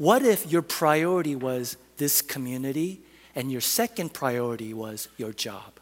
[0.00, 3.02] what if your priority was this community
[3.34, 5.78] and your second priority was your job?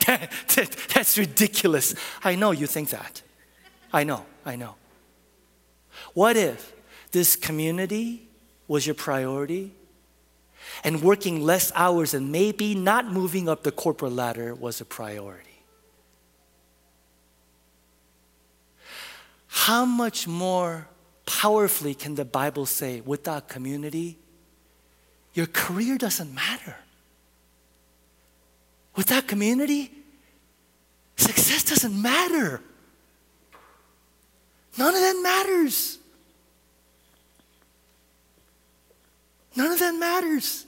[0.04, 1.94] That's ridiculous.
[2.24, 3.22] I know you think that.
[3.92, 4.74] I know, I know.
[6.14, 6.72] What if
[7.12, 8.26] this community
[8.66, 9.70] was your priority
[10.82, 15.54] and working less hours and maybe not moving up the corporate ladder was a priority?
[19.54, 20.88] how much more
[21.26, 24.18] powerfully can the Bible say, without community,
[25.32, 26.76] your career doesn't matter?
[28.96, 29.90] Without community,
[31.16, 32.60] success doesn't matter.
[34.78, 35.98] None of that matters.
[39.56, 40.66] None of that matters.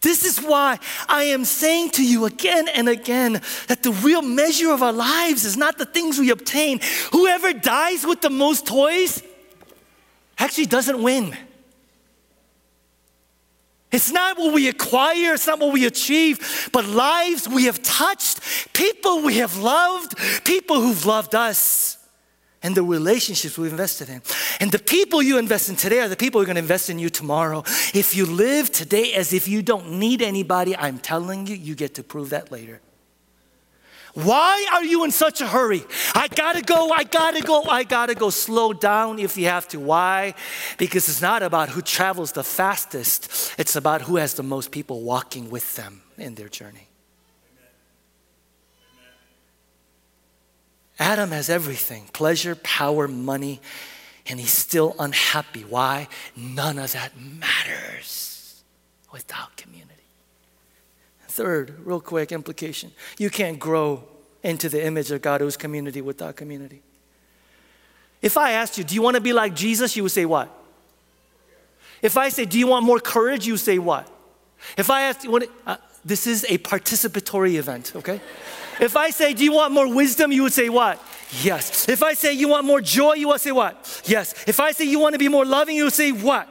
[0.00, 4.70] This is why I am saying to you again and again that the real measure
[4.70, 6.80] of our lives is not the things we obtain.
[7.12, 9.22] Whoever dies with the most toys
[10.38, 11.36] actually doesn't win.
[13.90, 18.40] It's not what we acquire, it's not what we achieve, but lives we have touched,
[18.74, 21.97] people we have loved, people who've loved us
[22.62, 24.22] and the relationships we've invested in.
[24.60, 26.90] And the people you invest in today are the people who are going to invest
[26.90, 27.62] in you tomorrow.
[27.94, 31.94] If you live today as if you don't need anybody, I'm telling you, you get
[31.94, 32.80] to prove that later.
[34.14, 35.84] Why are you in such a hurry?
[36.12, 38.30] I gotta go, I gotta go, I gotta go.
[38.30, 39.78] Slow down if you have to.
[39.78, 40.34] Why?
[40.76, 45.02] Because it's not about who travels the fastest, it's about who has the most people
[45.02, 46.87] walking with them in their journey.
[50.98, 53.60] Adam has everything pleasure, power, money,
[54.26, 55.62] and he's still unhappy.
[55.62, 56.08] Why?
[56.36, 58.62] None of that matters
[59.12, 59.94] without community.
[61.28, 64.02] Third, real quick implication you can't grow
[64.42, 66.82] into the image of God who's community without community.
[68.20, 69.96] If I asked you, do you want to be like Jesus?
[69.96, 70.52] You would say what?
[72.02, 73.46] If I say, do you want more courage?
[73.46, 74.10] You say what?
[74.76, 78.20] If I ask, you, uh, this is a participatory event, okay?
[78.80, 80.32] If I say, Do you want more wisdom?
[80.32, 81.02] You would say, What?
[81.42, 81.88] Yes.
[81.88, 83.14] If I say, You want more joy?
[83.14, 84.02] You would say, What?
[84.06, 84.34] Yes.
[84.46, 85.76] If I say, You want to be more loving?
[85.76, 86.48] You would say, What?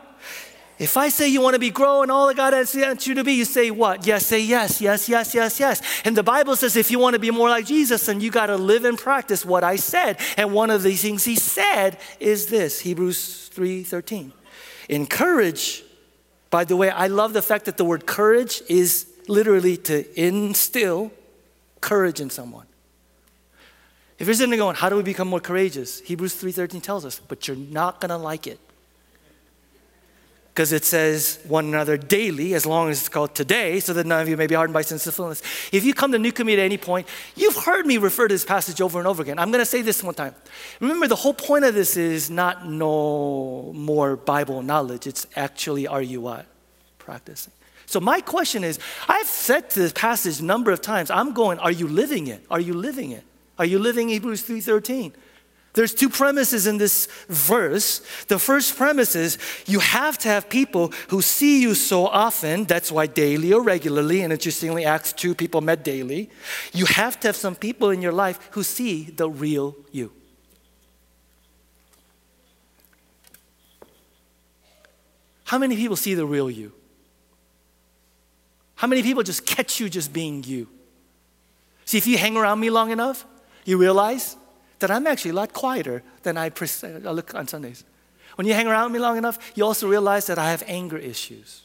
[0.80, 3.34] If I say you want to be growing all God has sent you to be,
[3.34, 4.06] you say what?
[4.06, 5.82] Yes, say yes, yes, yes, yes, yes.
[6.06, 8.48] And the Bible says if you want to be more like Jesus, then you got
[8.48, 10.20] to live and practice what I said.
[10.38, 14.32] And one of these things he said is this Hebrews 3 13.
[14.89, 15.84] Encourage.
[16.49, 21.12] By the way, I love the fact that the word courage is literally to instill
[21.81, 22.65] courage in someone.
[24.19, 25.99] If you're sitting there going, how do we become more courageous?
[25.99, 28.60] Hebrews 3.13 tells us, but you're not going to like it.
[30.58, 34.24] Because it says one another daily, as long as it's called today, so that none
[34.24, 35.43] of you may be hardened by sinfulness.
[35.72, 38.43] If you come to New Community at any point, you've heard me refer to this
[38.43, 39.38] passage over and over again.
[39.38, 40.34] I'm going to say this one time.
[40.80, 45.06] Remember, the whole point of this is not no more Bible knowledge.
[45.06, 46.48] It's actually, are you what?
[46.98, 47.54] Practicing.
[47.86, 51.72] So my question is, I've said this passage a number of times, I'm going, are
[51.72, 52.43] you living it?
[52.50, 53.24] Are you living it?
[53.60, 55.13] Are you living Hebrews 3:13?
[55.78, 58.02] There's two premises in this verse.
[58.30, 59.38] The first premise is
[59.68, 62.63] you have to have people who see you so often.
[62.63, 66.32] That's why daily or regularly, and interestingly, Acts 2, people met daily.
[66.74, 70.12] You have to have some people in your life who see the real you.
[75.44, 76.74] How many people see the real you?
[78.78, 80.70] How many people just catch you just being you?
[81.86, 83.28] See, if you hang around me long enough,
[83.63, 84.38] you realize
[84.80, 86.52] that I'm actually a lot quieter than I,
[87.04, 87.84] look on Sundays.
[88.36, 91.63] When you hang around me long enough, you also realize that I have anger issues.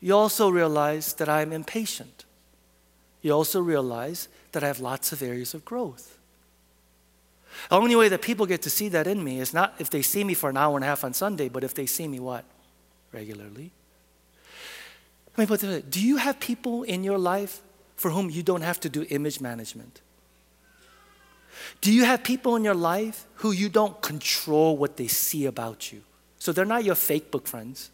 [0.00, 2.24] You also realize that I'm impatient.
[3.22, 6.16] You also realize that I have lots of areas of growth.
[7.70, 10.02] The only way that people get to see that in me is not if they
[10.02, 12.20] see me for an hour and a half on Sunday, but if they see me
[12.20, 12.44] what?
[13.12, 13.72] Regularly.
[15.36, 17.60] Let me put this Do you have people in your life
[17.96, 20.00] for whom you don't have to do image management?
[21.80, 25.92] Do you have people in your life who you don't control what they see about
[25.92, 26.02] you?
[26.38, 27.90] So they're not your fake book friends.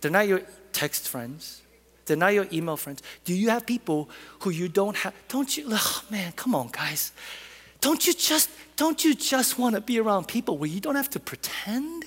[0.00, 0.42] They're not your
[0.72, 1.62] text friends.
[2.06, 3.02] They're not your email friends.
[3.24, 4.08] Do you have people
[4.40, 5.14] who you don't have?
[5.28, 5.66] Don't you?
[5.70, 7.12] Oh man, come on, guys.
[7.80, 11.10] Don't you just don't you just want to be around people where you don't have
[11.10, 12.01] to pretend?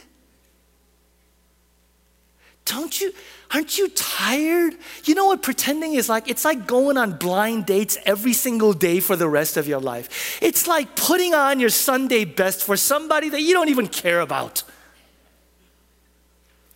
[2.65, 3.13] Don't you,
[3.53, 4.73] aren't you tired?
[5.03, 6.27] You know what pretending is like?
[6.27, 10.39] It's like going on blind dates every single day for the rest of your life.
[10.41, 14.63] It's like putting on your Sunday best for somebody that you don't even care about.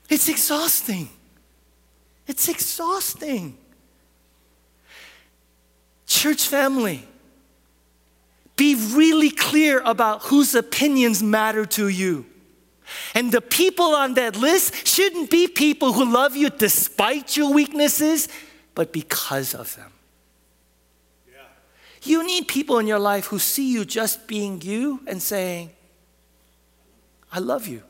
[0.10, 1.10] It's exhausting.
[2.28, 3.58] It's exhausting.
[6.06, 7.08] Church family,
[8.56, 12.26] be really clear about whose opinions matter to you.
[13.14, 18.28] And the people on that list shouldn't be people who love you despite your weaknesses,
[18.76, 19.92] but because of them.
[21.28, 21.42] Yeah.
[22.04, 25.72] You need people in your life who see you just being you and saying,
[27.32, 27.84] I love you.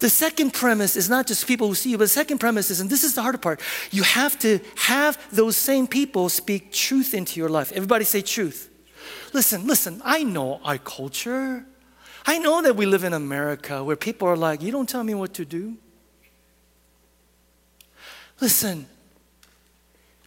[0.00, 2.80] The second premise is not just people who see you, but the second premise is,
[2.80, 7.14] and this is the harder part, you have to have those same people speak truth
[7.14, 7.72] into your life.
[7.72, 8.68] Everybody say truth.
[9.32, 11.64] Listen, listen, I know our culture.
[12.26, 15.14] I know that we live in America where people are like, you don't tell me
[15.14, 15.76] what to do.
[18.40, 18.86] Listen,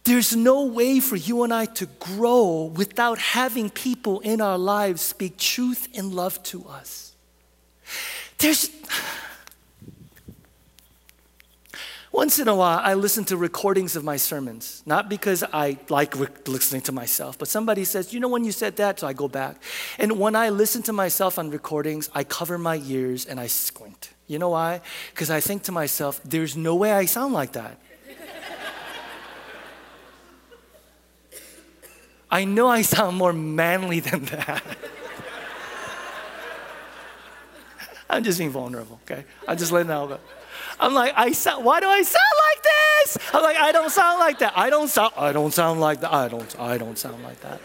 [0.04, 5.02] there's no way for you and I to grow without having people in our lives
[5.02, 7.12] speak truth and love to us.
[8.38, 8.70] There's.
[12.18, 16.16] Once in a while, I listen to recordings of my sermons, not because I like
[16.48, 19.28] listening to myself, but somebody says, You know, when you said that, so I go
[19.28, 19.62] back.
[19.98, 24.10] And when I listen to myself on recordings, I cover my ears and I squint.
[24.26, 24.80] You know why?
[25.10, 27.78] Because I think to myself, There's no way I sound like that.
[32.32, 34.64] I know I sound more manly than that.
[38.10, 39.24] I'm just being vulnerable, okay?
[39.46, 40.18] I'm just letting that go.
[40.80, 43.18] I'm like, I sound, why do I sound like this?
[43.34, 44.52] I'm like, I don't sound like that.
[44.56, 46.12] I don't sound, I don't sound like that.
[46.12, 47.60] I don't, I don't sound like that.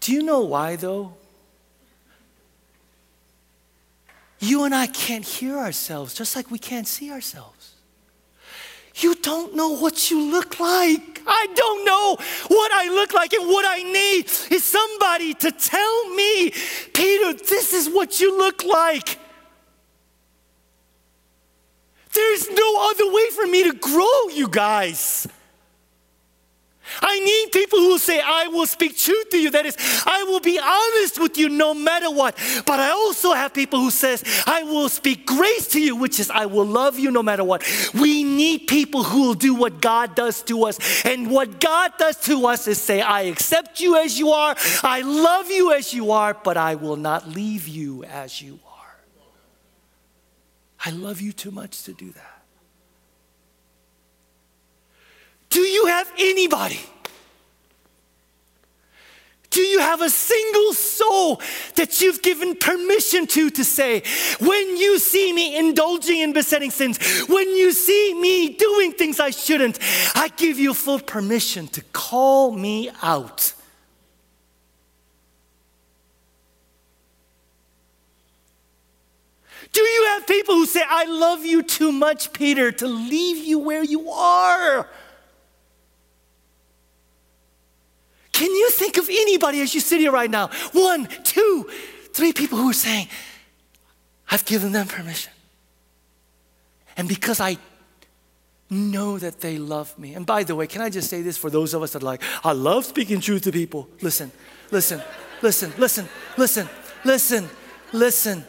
[0.00, 1.14] Do you know why though?
[4.40, 7.74] You and I can't hear ourselves just like we can't see ourselves.
[8.96, 11.22] You don't know what you look like.
[11.26, 12.16] I don't know
[12.48, 16.50] what I look like, and what I need is somebody to tell me,
[16.92, 19.18] Peter, this is what you look like.
[22.12, 25.26] There's no other way for me to grow, you guys.
[27.00, 29.50] I need people who will say, I will speak truth to you.
[29.50, 32.36] That is, I will be honest with you no matter what.
[32.66, 36.28] But I also have people who says, I will speak grace to you, which is
[36.30, 37.64] I will love you no matter what.
[37.94, 41.04] We need people who will do what God does to us.
[41.04, 44.54] And what God does to us is say, I accept you as you are.
[44.82, 48.71] I love you as you are, but I will not leave you as you are.
[50.84, 52.42] I love you too much to do that.
[55.50, 56.80] Do you have anybody?
[59.50, 61.42] Do you have a single soul
[61.76, 64.02] that you've given permission to to say,
[64.40, 69.28] when you see me indulging in besetting sins, when you see me doing things I
[69.28, 69.78] shouldn't,
[70.14, 73.52] I give you full permission to call me out?
[79.72, 83.58] Do you have people who say, I love you too much, Peter, to leave you
[83.58, 84.86] where you are?
[88.32, 90.48] Can you think of anybody as you sit here right now?
[90.72, 91.68] One, two,
[92.12, 93.08] three people who are saying,
[94.30, 95.32] I've given them permission.
[96.96, 97.56] And because I
[98.68, 100.14] know that they love me.
[100.14, 102.22] And by the way, can I just say this for those of us that like,
[102.42, 103.88] I love speaking truth to people?
[104.00, 104.32] Listen,
[104.70, 105.02] listen,
[105.40, 106.68] listen, listen, listen,
[107.04, 107.48] listen,
[107.92, 108.44] listen.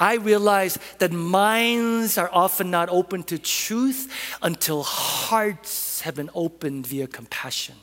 [0.00, 6.86] I realize that minds are often not open to truth until hearts have been opened
[6.86, 7.74] via compassion.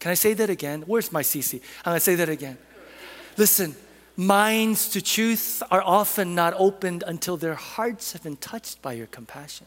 [0.00, 0.82] Can I say that again?
[0.86, 1.60] Where's my CC?
[1.84, 2.56] I'm gonna say that again.
[3.36, 3.76] Listen,
[4.16, 9.08] minds to truth are often not opened until their hearts have been touched by your
[9.08, 9.66] compassion.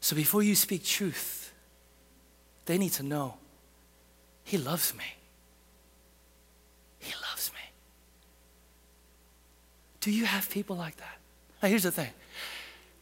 [0.00, 1.52] So before you speak truth,
[2.66, 3.34] they need to know
[4.42, 5.04] He loves me.
[6.98, 7.27] He loves.
[10.08, 11.18] Do you have people like that?
[11.62, 12.08] Now, here's the thing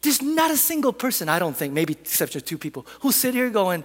[0.03, 3.33] there's not a single person, I don't think, maybe except for two people, who sit
[3.33, 3.85] here going,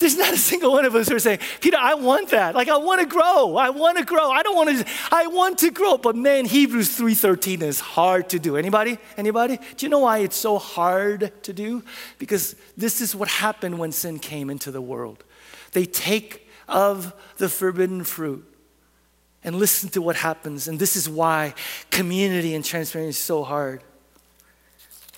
[0.00, 2.56] there's not a single one of us who are saying, Peter, I want that.
[2.56, 3.56] Like I want to grow.
[3.56, 4.32] I want to grow.
[4.32, 5.96] I don't want to, I want to grow.
[5.96, 8.56] But man, Hebrews 3.13 is hard to do.
[8.56, 8.98] Anybody?
[9.16, 9.60] Anybody?
[9.76, 11.84] Do you know why it's so hard to do?
[12.18, 15.22] Because this is what happened when sin came into the world.
[15.70, 18.51] They take of the forbidden fruit
[19.44, 20.68] and listen to what happens.
[20.68, 21.54] And this is why
[21.90, 23.82] community and transparency is so hard.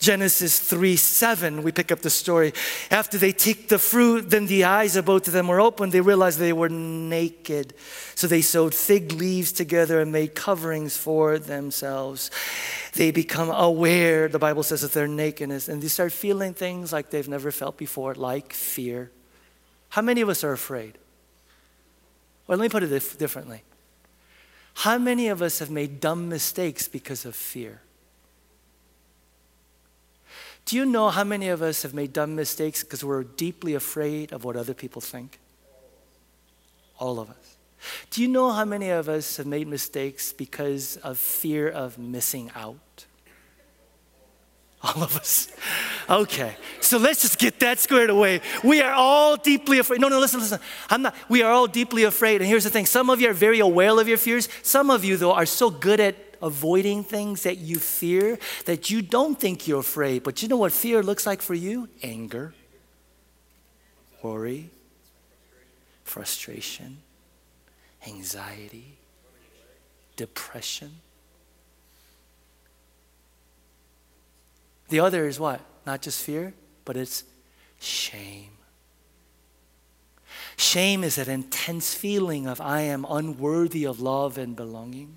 [0.04, 2.52] Genesis 3 7, we pick up the story.
[2.90, 5.92] After they take the fruit, then the eyes of both of them were opened.
[5.92, 7.72] They realized they were naked.
[8.14, 12.30] So they sewed fig leaves together and made coverings for themselves.
[12.92, 17.08] They become aware, the Bible says, of their nakedness, and they start feeling things like
[17.08, 19.10] they've never felt before, like fear.
[19.88, 20.98] How many of us are afraid?
[22.46, 23.62] Well, let me put it differently.
[24.74, 27.80] How many of us have made dumb mistakes because of fear?
[30.66, 34.32] Do you know how many of us have made dumb mistakes because we're deeply afraid
[34.32, 35.38] of what other people think?
[36.98, 37.56] All of us.
[38.10, 42.50] Do you know how many of us have made mistakes because of fear of missing
[42.54, 43.04] out?
[44.84, 45.48] All of us.
[46.10, 46.56] Okay.
[46.80, 48.42] So let's just get that squared away.
[48.62, 50.00] We are all deeply afraid.
[50.00, 50.60] No, no, listen, listen.
[50.90, 52.42] I'm not, we are all deeply afraid.
[52.42, 54.48] And here's the thing some of you are very aware of your fears.
[54.62, 59.00] Some of you, though, are so good at avoiding things that you fear that you
[59.00, 60.22] don't think you're afraid.
[60.22, 61.88] But you know what fear looks like for you?
[62.02, 62.52] Anger,
[64.22, 64.68] worry,
[66.02, 66.98] frustration,
[68.06, 68.98] anxiety,
[70.16, 71.00] depression.
[74.94, 75.60] The other is what?
[75.84, 77.24] Not just fear, but it's
[77.80, 78.52] shame.
[80.56, 85.16] Shame is that intense feeling of I am unworthy of love and belonging.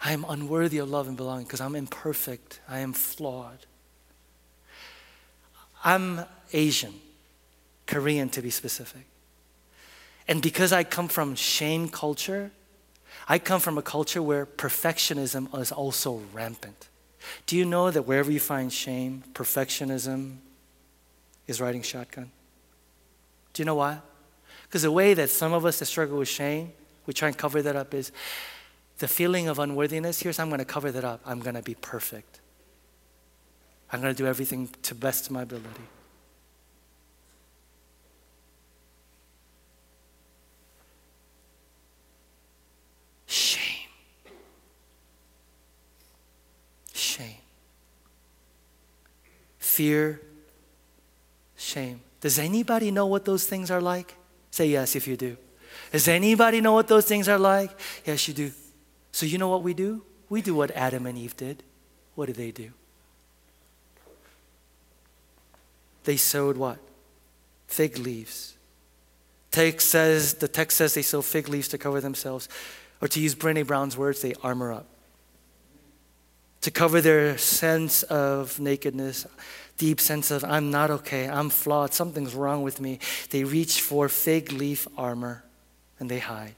[0.00, 2.58] I am unworthy of love and belonging because I'm imperfect.
[2.68, 3.64] I am flawed.
[5.84, 6.94] I'm Asian,
[7.86, 9.06] Korean to be specific.
[10.26, 12.50] And because I come from shame culture,
[13.26, 16.88] I come from a culture where perfectionism is also rampant.
[17.46, 20.36] Do you know that wherever you find shame, perfectionism
[21.46, 22.30] is riding shotgun?
[23.54, 24.00] Do you know why?
[24.64, 26.72] Because the way that some of us that struggle with shame,
[27.06, 28.12] we try and cover that up is
[28.98, 30.20] the feeling of unworthiness.
[30.20, 32.40] Here's I'm going to cover that up I'm going to be perfect.
[33.92, 35.82] I'm going to do everything to best my ability.
[49.74, 50.20] Fear,
[51.56, 52.00] shame.
[52.20, 54.14] Does anybody know what those things are like?
[54.50, 55.36] Say yes if you do.
[55.92, 57.70] Does anybody know what those things are like?
[58.04, 58.52] Yes, you do.
[59.12, 60.02] So, you know what we do?
[60.28, 61.62] We do what Adam and Eve did.
[62.14, 62.70] What did they do?
[66.04, 66.78] They sewed what?
[67.66, 68.56] Fig leaves.
[69.50, 72.48] Text says, the text says they sew fig leaves to cover themselves.
[73.00, 74.86] Or to use Brene Brown's words, they armor up.
[76.62, 79.26] To cover their sense of nakedness,
[79.76, 82.98] deep sense of, I'm not okay, I'm flawed, something's wrong with me.
[83.30, 85.44] They reach for fig leaf armor
[85.98, 86.54] and they hide.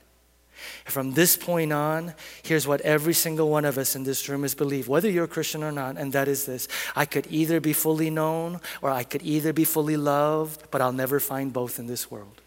[0.84, 4.42] And from this point on, here's what every single one of us in this room
[4.42, 7.60] has believed, whether you're a Christian or not, and that is this I could either
[7.60, 11.78] be fully known or I could either be fully loved, but I'll never find both
[11.78, 12.40] in this world.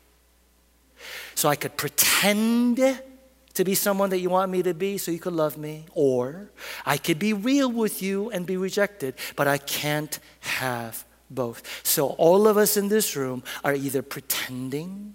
[1.36, 3.02] So I could pretend
[3.60, 6.50] to be someone that you want me to be so you could love me, or
[6.86, 11.62] I could be real with you and be rejected, but I can't have both.
[11.84, 15.14] So all of us in this room are either pretending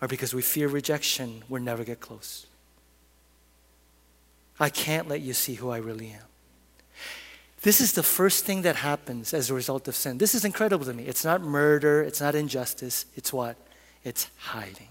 [0.00, 2.46] or because we fear rejection, we'll never get close.
[4.58, 6.26] I can't let you see who I really am.
[7.60, 10.16] This is the first thing that happens as a result of sin.
[10.16, 11.04] This is incredible to me.
[11.04, 13.58] It's not murder, it's not injustice, it's what?
[14.04, 14.88] It's hiding.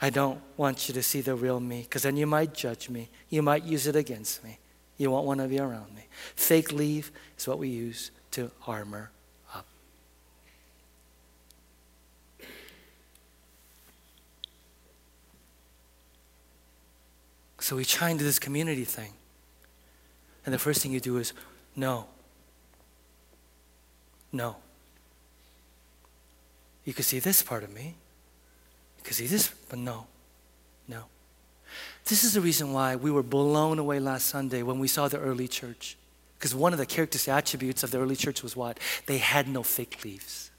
[0.00, 3.08] I don't want you to see the real me because then you might judge me.
[3.28, 4.58] You might use it against me.
[4.96, 6.06] You won't want to be around me.
[6.36, 9.10] Fake leave is what we use to armor
[9.54, 9.66] up.
[17.58, 19.12] So we try and do this community thing.
[20.44, 21.32] And the first thing you do is
[21.74, 22.06] no.
[24.32, 24.56] No.
[26.88, 27.96] You could see this part of me.
[28.96, 30.06] You could see this, but no,
[30.88, 31.02] no.
[32.06, 35.18] This is the reason why we were blown away last Sunday when we saw the
[35.18, 35.98] early church.
[36.38, 38.80] Because one of the characteristic attributes of the early church was what?
[39.04, 40.50] They had no fake leaves.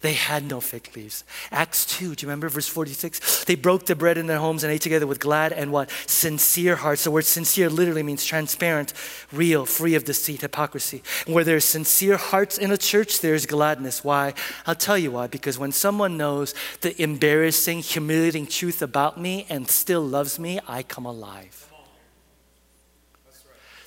[0.00, 1.24] They had no fig leaves.
[1.50, 3.44] Acts 2, do you remember verse 46?
[3.46, 5.90] They broke the bread in their homes and ate together with glad and what?
[6.06, 7.02] Sincere hearts.
[7.02, 8.92] The word sincere literally means transparent,
[9.32, 11.02] real, free of deceit, hypocrisy.
[11.26, 14.04] And where there's sincere hearts in a church, there's gladness.
[14.04, 14.34] Why?
[14.66, 15.26] I'll tell you why.
[15.26, 20.84] Because when someone knows the embarrassing, humiliating truth about me and still loves me, I
[20.84, 21.67] come alive.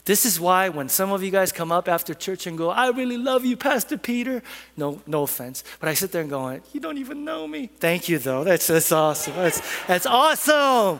[0.06, 2.89] This is why when some of you guys come up after church and go, I
[2.89, 4.41] really love you, Pastor Peter.
[4.76, 5.64] No, no offense.
[5.80, 7.68] But I sit there and go, you don't even know me.
[7.68, 8.43] Thank you, though.
[8.43, 9.36] That's, that's awesome.
[9.36, 10.99] That's, that's awesome.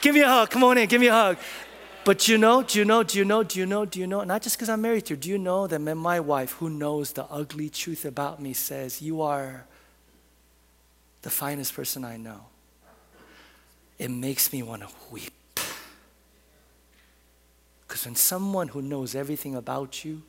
[0.00, 0.50] Give me a hug.
[0.50, 0.88] Come on in.
[0.88, 1.38] Give me a hug.
[2.04, 4.24] But you know, do you know, do you know, do you know, do you know,
[4.24, 7.12] not just because I'm married to her, do you know that my wife, who knows
[7.12, 9.66] the ugly truth about me, says, You are
[11.22, 12.46] the finest person I know?
[13.98, 15.32] It makes me want to weep.
[17.88, 20.22] Because when someone who knows everything about you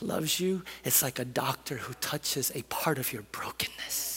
[0.00, 4.16] loves you, it's like a doctor who touches a part of your brokenness.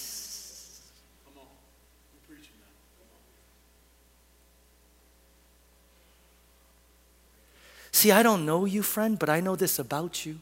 [7.92, 10.40] See, I don't know you, friend, but I know this about you.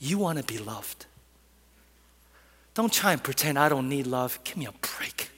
[0.00, 1.06] You want to be loved.
[2.74, 4.38] Don't try and pretend I don't need love.
[4.42, 5.30] Give me a break.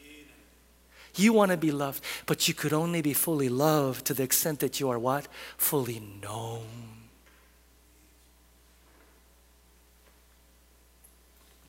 [1.18, 4.60] You want to be loved, but you could only be fully loved to the extent
[4.60, 5.26] that you are what?
[5.56, 6.64] Fully known.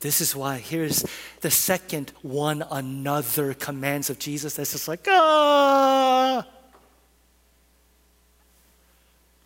[0.00, 1.04] This is why here's
[1.40, 6.46] the second one another commands of Jesus that's just like, ah.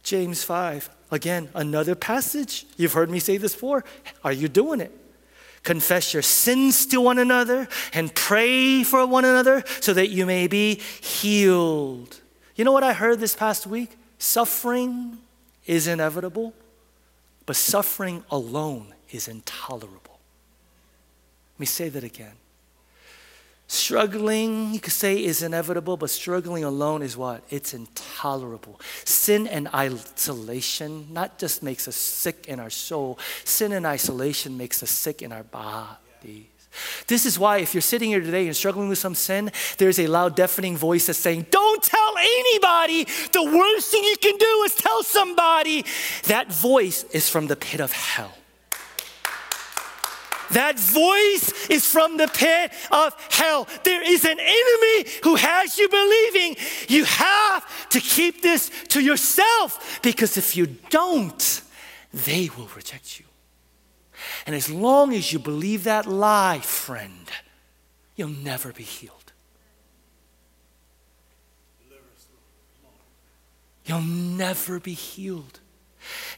[0.04, 0.90] James 5.
[1.10, 2.66] Again, another passage.
[2.76, 3.84] You've heard me say this before.
[4.22, 4.92] Are you doing it?
[5.64, 10.46] Confess your sins to one another and pray for one another so that you may
[10.46, 12.20] be healed.
[12.54, 13.96] You know what I heard this past week?
[14.18, 15.18] Suffering
[15.66, 16.54] is inevitable,
[17.46, 20.20] but suffering alone is intolerable.
[21.54, 22.34] Let me say that again.
[23.66, 27.42] Struggling, you could say, is inevitable, but struggling alone is what?
[27.48, 28.78] It's intolerable.
[29.04, 34.82] Sin and isolation not just makes us sick in our soul, sin and isolation makes
[34.82, 36.46] us sick in our bodies.
[37.06, 40.08] This is why, if you're sitting here today and struggling with some sin, there's a
[40.08, 43.04] loud, deafening voice that's saying, Don't tell anybody.
[43.32, 45.84] The worst thing you can do is tell somebody.
[46.24, 48.34] That voice is from the pit of hell.
[50.50, 53.66] That voice is from the pit of hell.
[53.84, 56.56] There is an enemy who has you believing
[56.88, 61.62] you have to keep this to yourself because if you don't,
[62.12, 63.26] they will reject you.
[64.46, 67.28] And as long as you believe that lie, friend,
[68.16, 69.32] you'll never be healed.
[73.84, 75.60] You'll never be healed.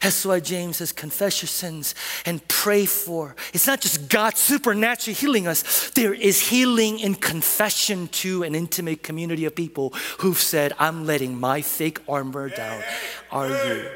[0.01, 1.95] That's why James says, confess your sins
[2.25, 3.35] and pray for.
[3.53, 9.03] It's not just God supernaturally healing us, there is healing in confession to an intimate
[9.03, 12.83] community of people who've said, I'm letting my fake armor down.
[13.31, 13.89] Are you?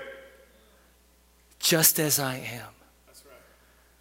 [1.59, 2.67] Just as I am.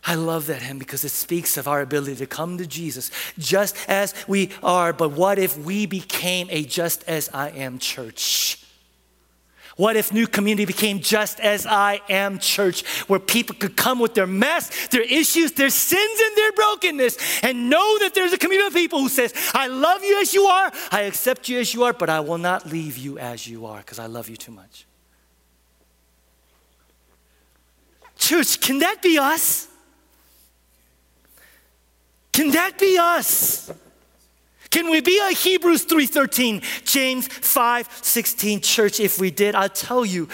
[0.05, 3.77] I love that hymn because it speaks of our ability to come to Jesus just
[3.89, 4.93] as we are.
[4.93, 8.60] But what if we became a just as I am church?
[9.77, 14.15] What if New Community became just as I am church, where people could come with
[14.15, 18.67] their mess, their issues, their sins, and their brokenness, and know that there's a community
[18.67, 21.85] of people who says, I love you as you are, I accept you as you
[21.85, 24.53] are, but I will not leave you as you are because I love you too
[24.53, 24.87] much.
[28.17, 29.67] Church, can that be us?
[32.33, 33.73] Can that be us?
[34.71, 39.55] Can we be a Hebrews 3:13, James 5:16 church if we did?
[39.55, 40.29] I'll tell you,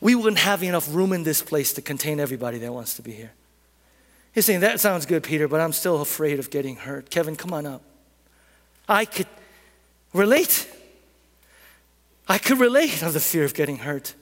[0.00, 3.12] we wouldn't have enough room in this place to contain everybody that wants to be
[3.12, 3.32] here.
[4.32, 7.10] He's saying, That sounds good, Peter, but I'm still afraid of getting hurt.
[7.10, 7.82] Kevin, come on up.
[8.88, 9.26] I could
[10.12, 10.68] relate.
[12.28, 14.14] I could relate of the fear of getting hurt.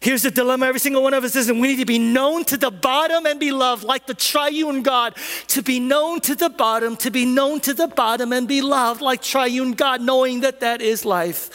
[0.00, 2.44] Here's the dilemma every single one of us is, and we need to be known
[2.44, 5.16] to the bottom and be loved like the triune God.
[5.48, 9.00] To be known to the bottom, to be known to the bottom and be loved
[9.00, 11.50] like triune God, knowing that that is life.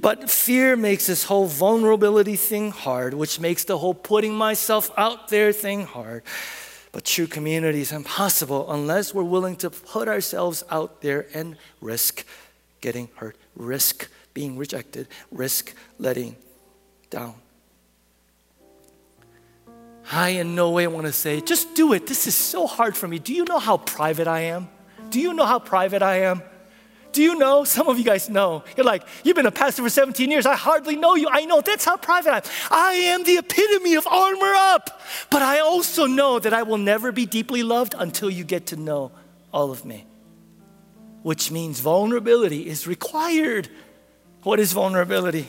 [0.00, 5.28] But fear makes this whole vulnerability thing hard, which makes the whole putting myself out
[5.28, 6.22] there thing hard.
[6.92, 12.24] But true community is impossible unless we're willing to put ourselves out there and risk
[12.80, 16.36] getting hurt, risk being rejected, risk letting
[17.10, 17.34] down.
[20.10, 22.06] I in no way want to say, just do it.
[22.06, 23.18] This is so hard for me.
[23.18, 24.68] Do you know how private I am?
[25.10, 26.42] Do you know how private I am?
[27.12, 27.64] Do you know?
[27.64, 28.62] Some of you guys know.
[28.76, 30.44] You're like, you've been a pastor for 17 years.
[30.44, 31.28] I hardly know you.
[31.30, 32.42] I know that's how private I am.
[32.70, 35.00] I am the epitome of armor up.
[35.30, 38.76] But I also know that I will never be deeply loved until you get to
[38.76, 39.12] know
[39.50, 40.04] all of me,
[41.22, 43.70] which means vulnerability is required.
[44.42, 45.48] What is vulnerability?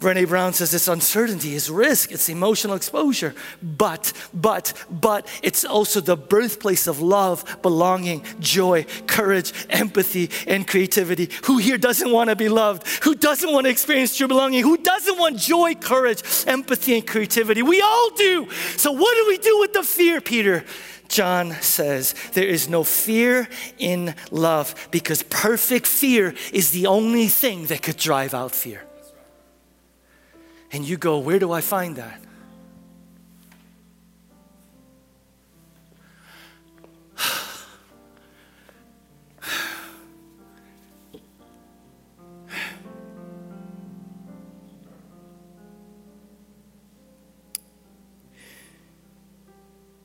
[0.00, 6.00] Brene Brown says it's uncertainty, it's risk, it's emotional exposure, but, but, but it's also
[6.00, 11.28] the birthplace of love, belonging, joy, courage, empathy, and creativity.
[11.44, 12.86] Who here doesn't want to be loved?
[13.04, 14.62] Who doesn't want to experience true belonging?
[14.62, 17.62] Who doesn't want joy, courage, empathy, and creativity?
[17.62, 18.48] We all do.
[18.78, 20.64] So, what do we do with the fear, Peter?
[21.08, 27.66] John says, There is no fear in love because perfect fear is the only thing
[27.66, 28.86] that could drive out fear
[30.72, 32.20] and you go, Where do I find that?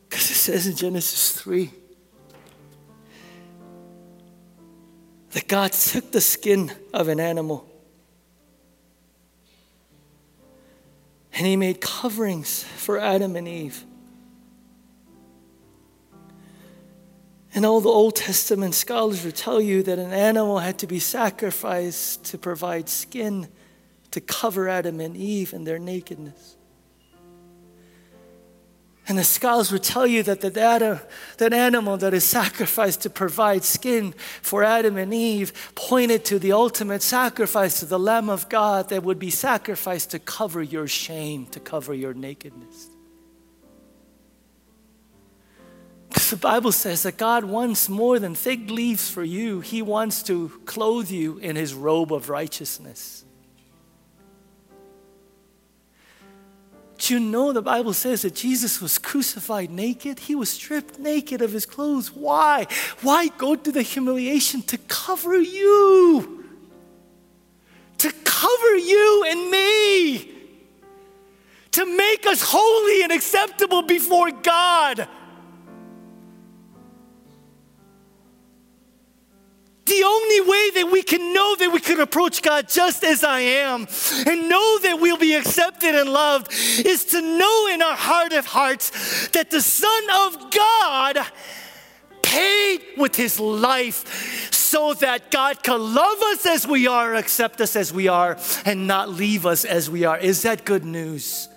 [0.10, 1.70] Because it says in Genesis 3
[5.32, 7.68] that God took the skin of an animal
[11.36, 13.86] And he made coverings for Adam and Eve.
[17.54, 21.00] And all the Old Testament scholars will tell you that an animal had to be
[21.00, 23.50] sacrificed to provide skin
[24.12, 26.55] to cover Adam and Eve in their nakedness.
[29.08, 33.64] And the scholars would tell you that that, that animal that is sacrificed to provide
[33.64, 38.90] skin for Adam and Eve pointed to the ultimate sacrifice to the Lamb of God
[38.90, 42.90] that would be sacrificed to cover your shame, to cover your nakedness.
[46.10, 50.24] Because the Bible says that God wants more than fig leaves for you, He wants
[50.24, 53.25] to clothe you in His robe of righteousness.
[57.06, 60.18] Do you know the Bible says that Jesus was crucified naked?
[60.18, 62.12] He was stripped naked of his clothes.
[62.12, 62.66] Why?
[63.04, 66.46] Why go through the humiliation to cover you?
[68.00, 70.32] To cover you and me.
[71.74, 75.08] To make us holy and acceptable before God.
[79.86, 83.40] The only way that we can know that we can approach God just as I
[83.40, 83.88] am
[84.26, 88.48] and know that we'll be accepted and loved is to know in our heart of
[88.48, 91.20] hearts that the Son of God
[92.24, 97.76] paid with his life so that God can love us as we are, accept us
[97.76, 100.18] as we are, and not leave us as we are.
[100.18, 101.48] Is that good news?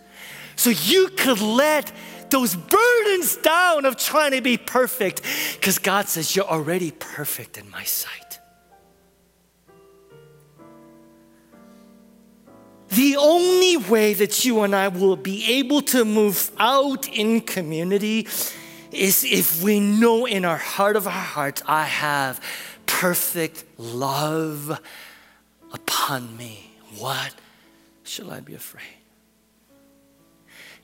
[0.56, 1.92] So you could let
[2.30, 5.22] those burdens down of trying to be perfect
[5.54, 8.40] because God says, You're already perfect in my sight.
[12.90, 18.26] The only way that you and I will be able to move out in community
[18.92, 22.40] is if we know in our heart of our hearts, I have
[22.86, 24.80] perfect love
[25.72, 26.70] upon me.
[26.96, 27.34] What
[28.04, 28.84] shall I be afraid?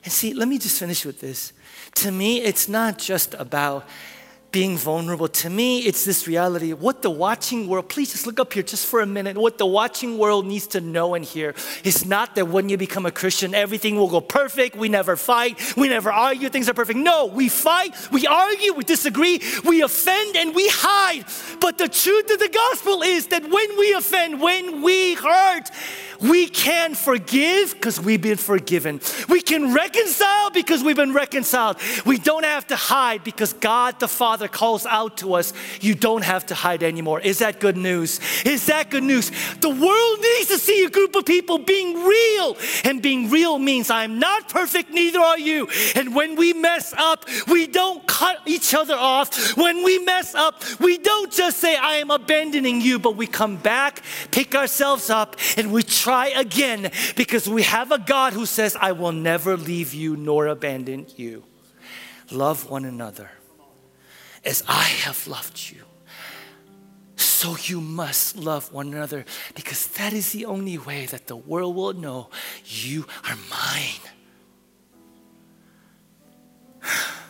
[0.05, 1.51] And see, let me just finish with this.
[1.95, 3.85] To me, it's not just about
[4.55, 5.27] being vulnerable.
[5.27, 6.71] To me, it's this reality.
[6.71, 9.37] What the watching world, please just look up here just for a minute.
[9.37, 11.53] What the watching world needs to know and hear
[11.83, 14.77] is not that when you become a Christian, everything will go perfect.
[14.77, 15.75] We never fight.
[15.75, 16.47] We never argue.
[16.47, 16.97] Things are perfect.
[16.99, 17.93] No, we fight.
[18.13, 18.73] We argue.
[18.73, 19.41] We disagree.
[19.65, 21.25] We offend and we hide.
[21.59, 25.69] But the truth of the gospel is that when we offend, when we hurt,
[26.21, 29.01] we can forgive because we've been forgiven.
[29.29, 31.77] We can reconcile because we've been reconciled.
[32.05, 36.23] We don't have to hide because God the Father calls out to us, you don't
[36.23, 37.19] have to hide anymore.
[37.19, 38.19] Is that good news?
[38.45, 39.31] Is that good news?
[39.59, 42.57] The world needs to see a group of people being real.
[42.83, 45.67] And being real means I'm not perfect, neither are you.
[45.95, 49.57] And when we mess up, we don't cut each other off.
[49.57, 53.57] When we mess up, we don't just say, I am abandoning you, but we come
[53.57, 54.01] back,
[54.31, 58.91] pick ourselves up, and we try again because we have a God who says, I
[58.91, 61.43] will never leave you nor abandon you.
[62.29, 63.31] Love one another
[64.43, 65.81] as I have loved you.
[67.15, 69.25] So you must love one another
[69.55, 72.29] because that is the only way that the world will know
[72.65, 74.03] you are mine.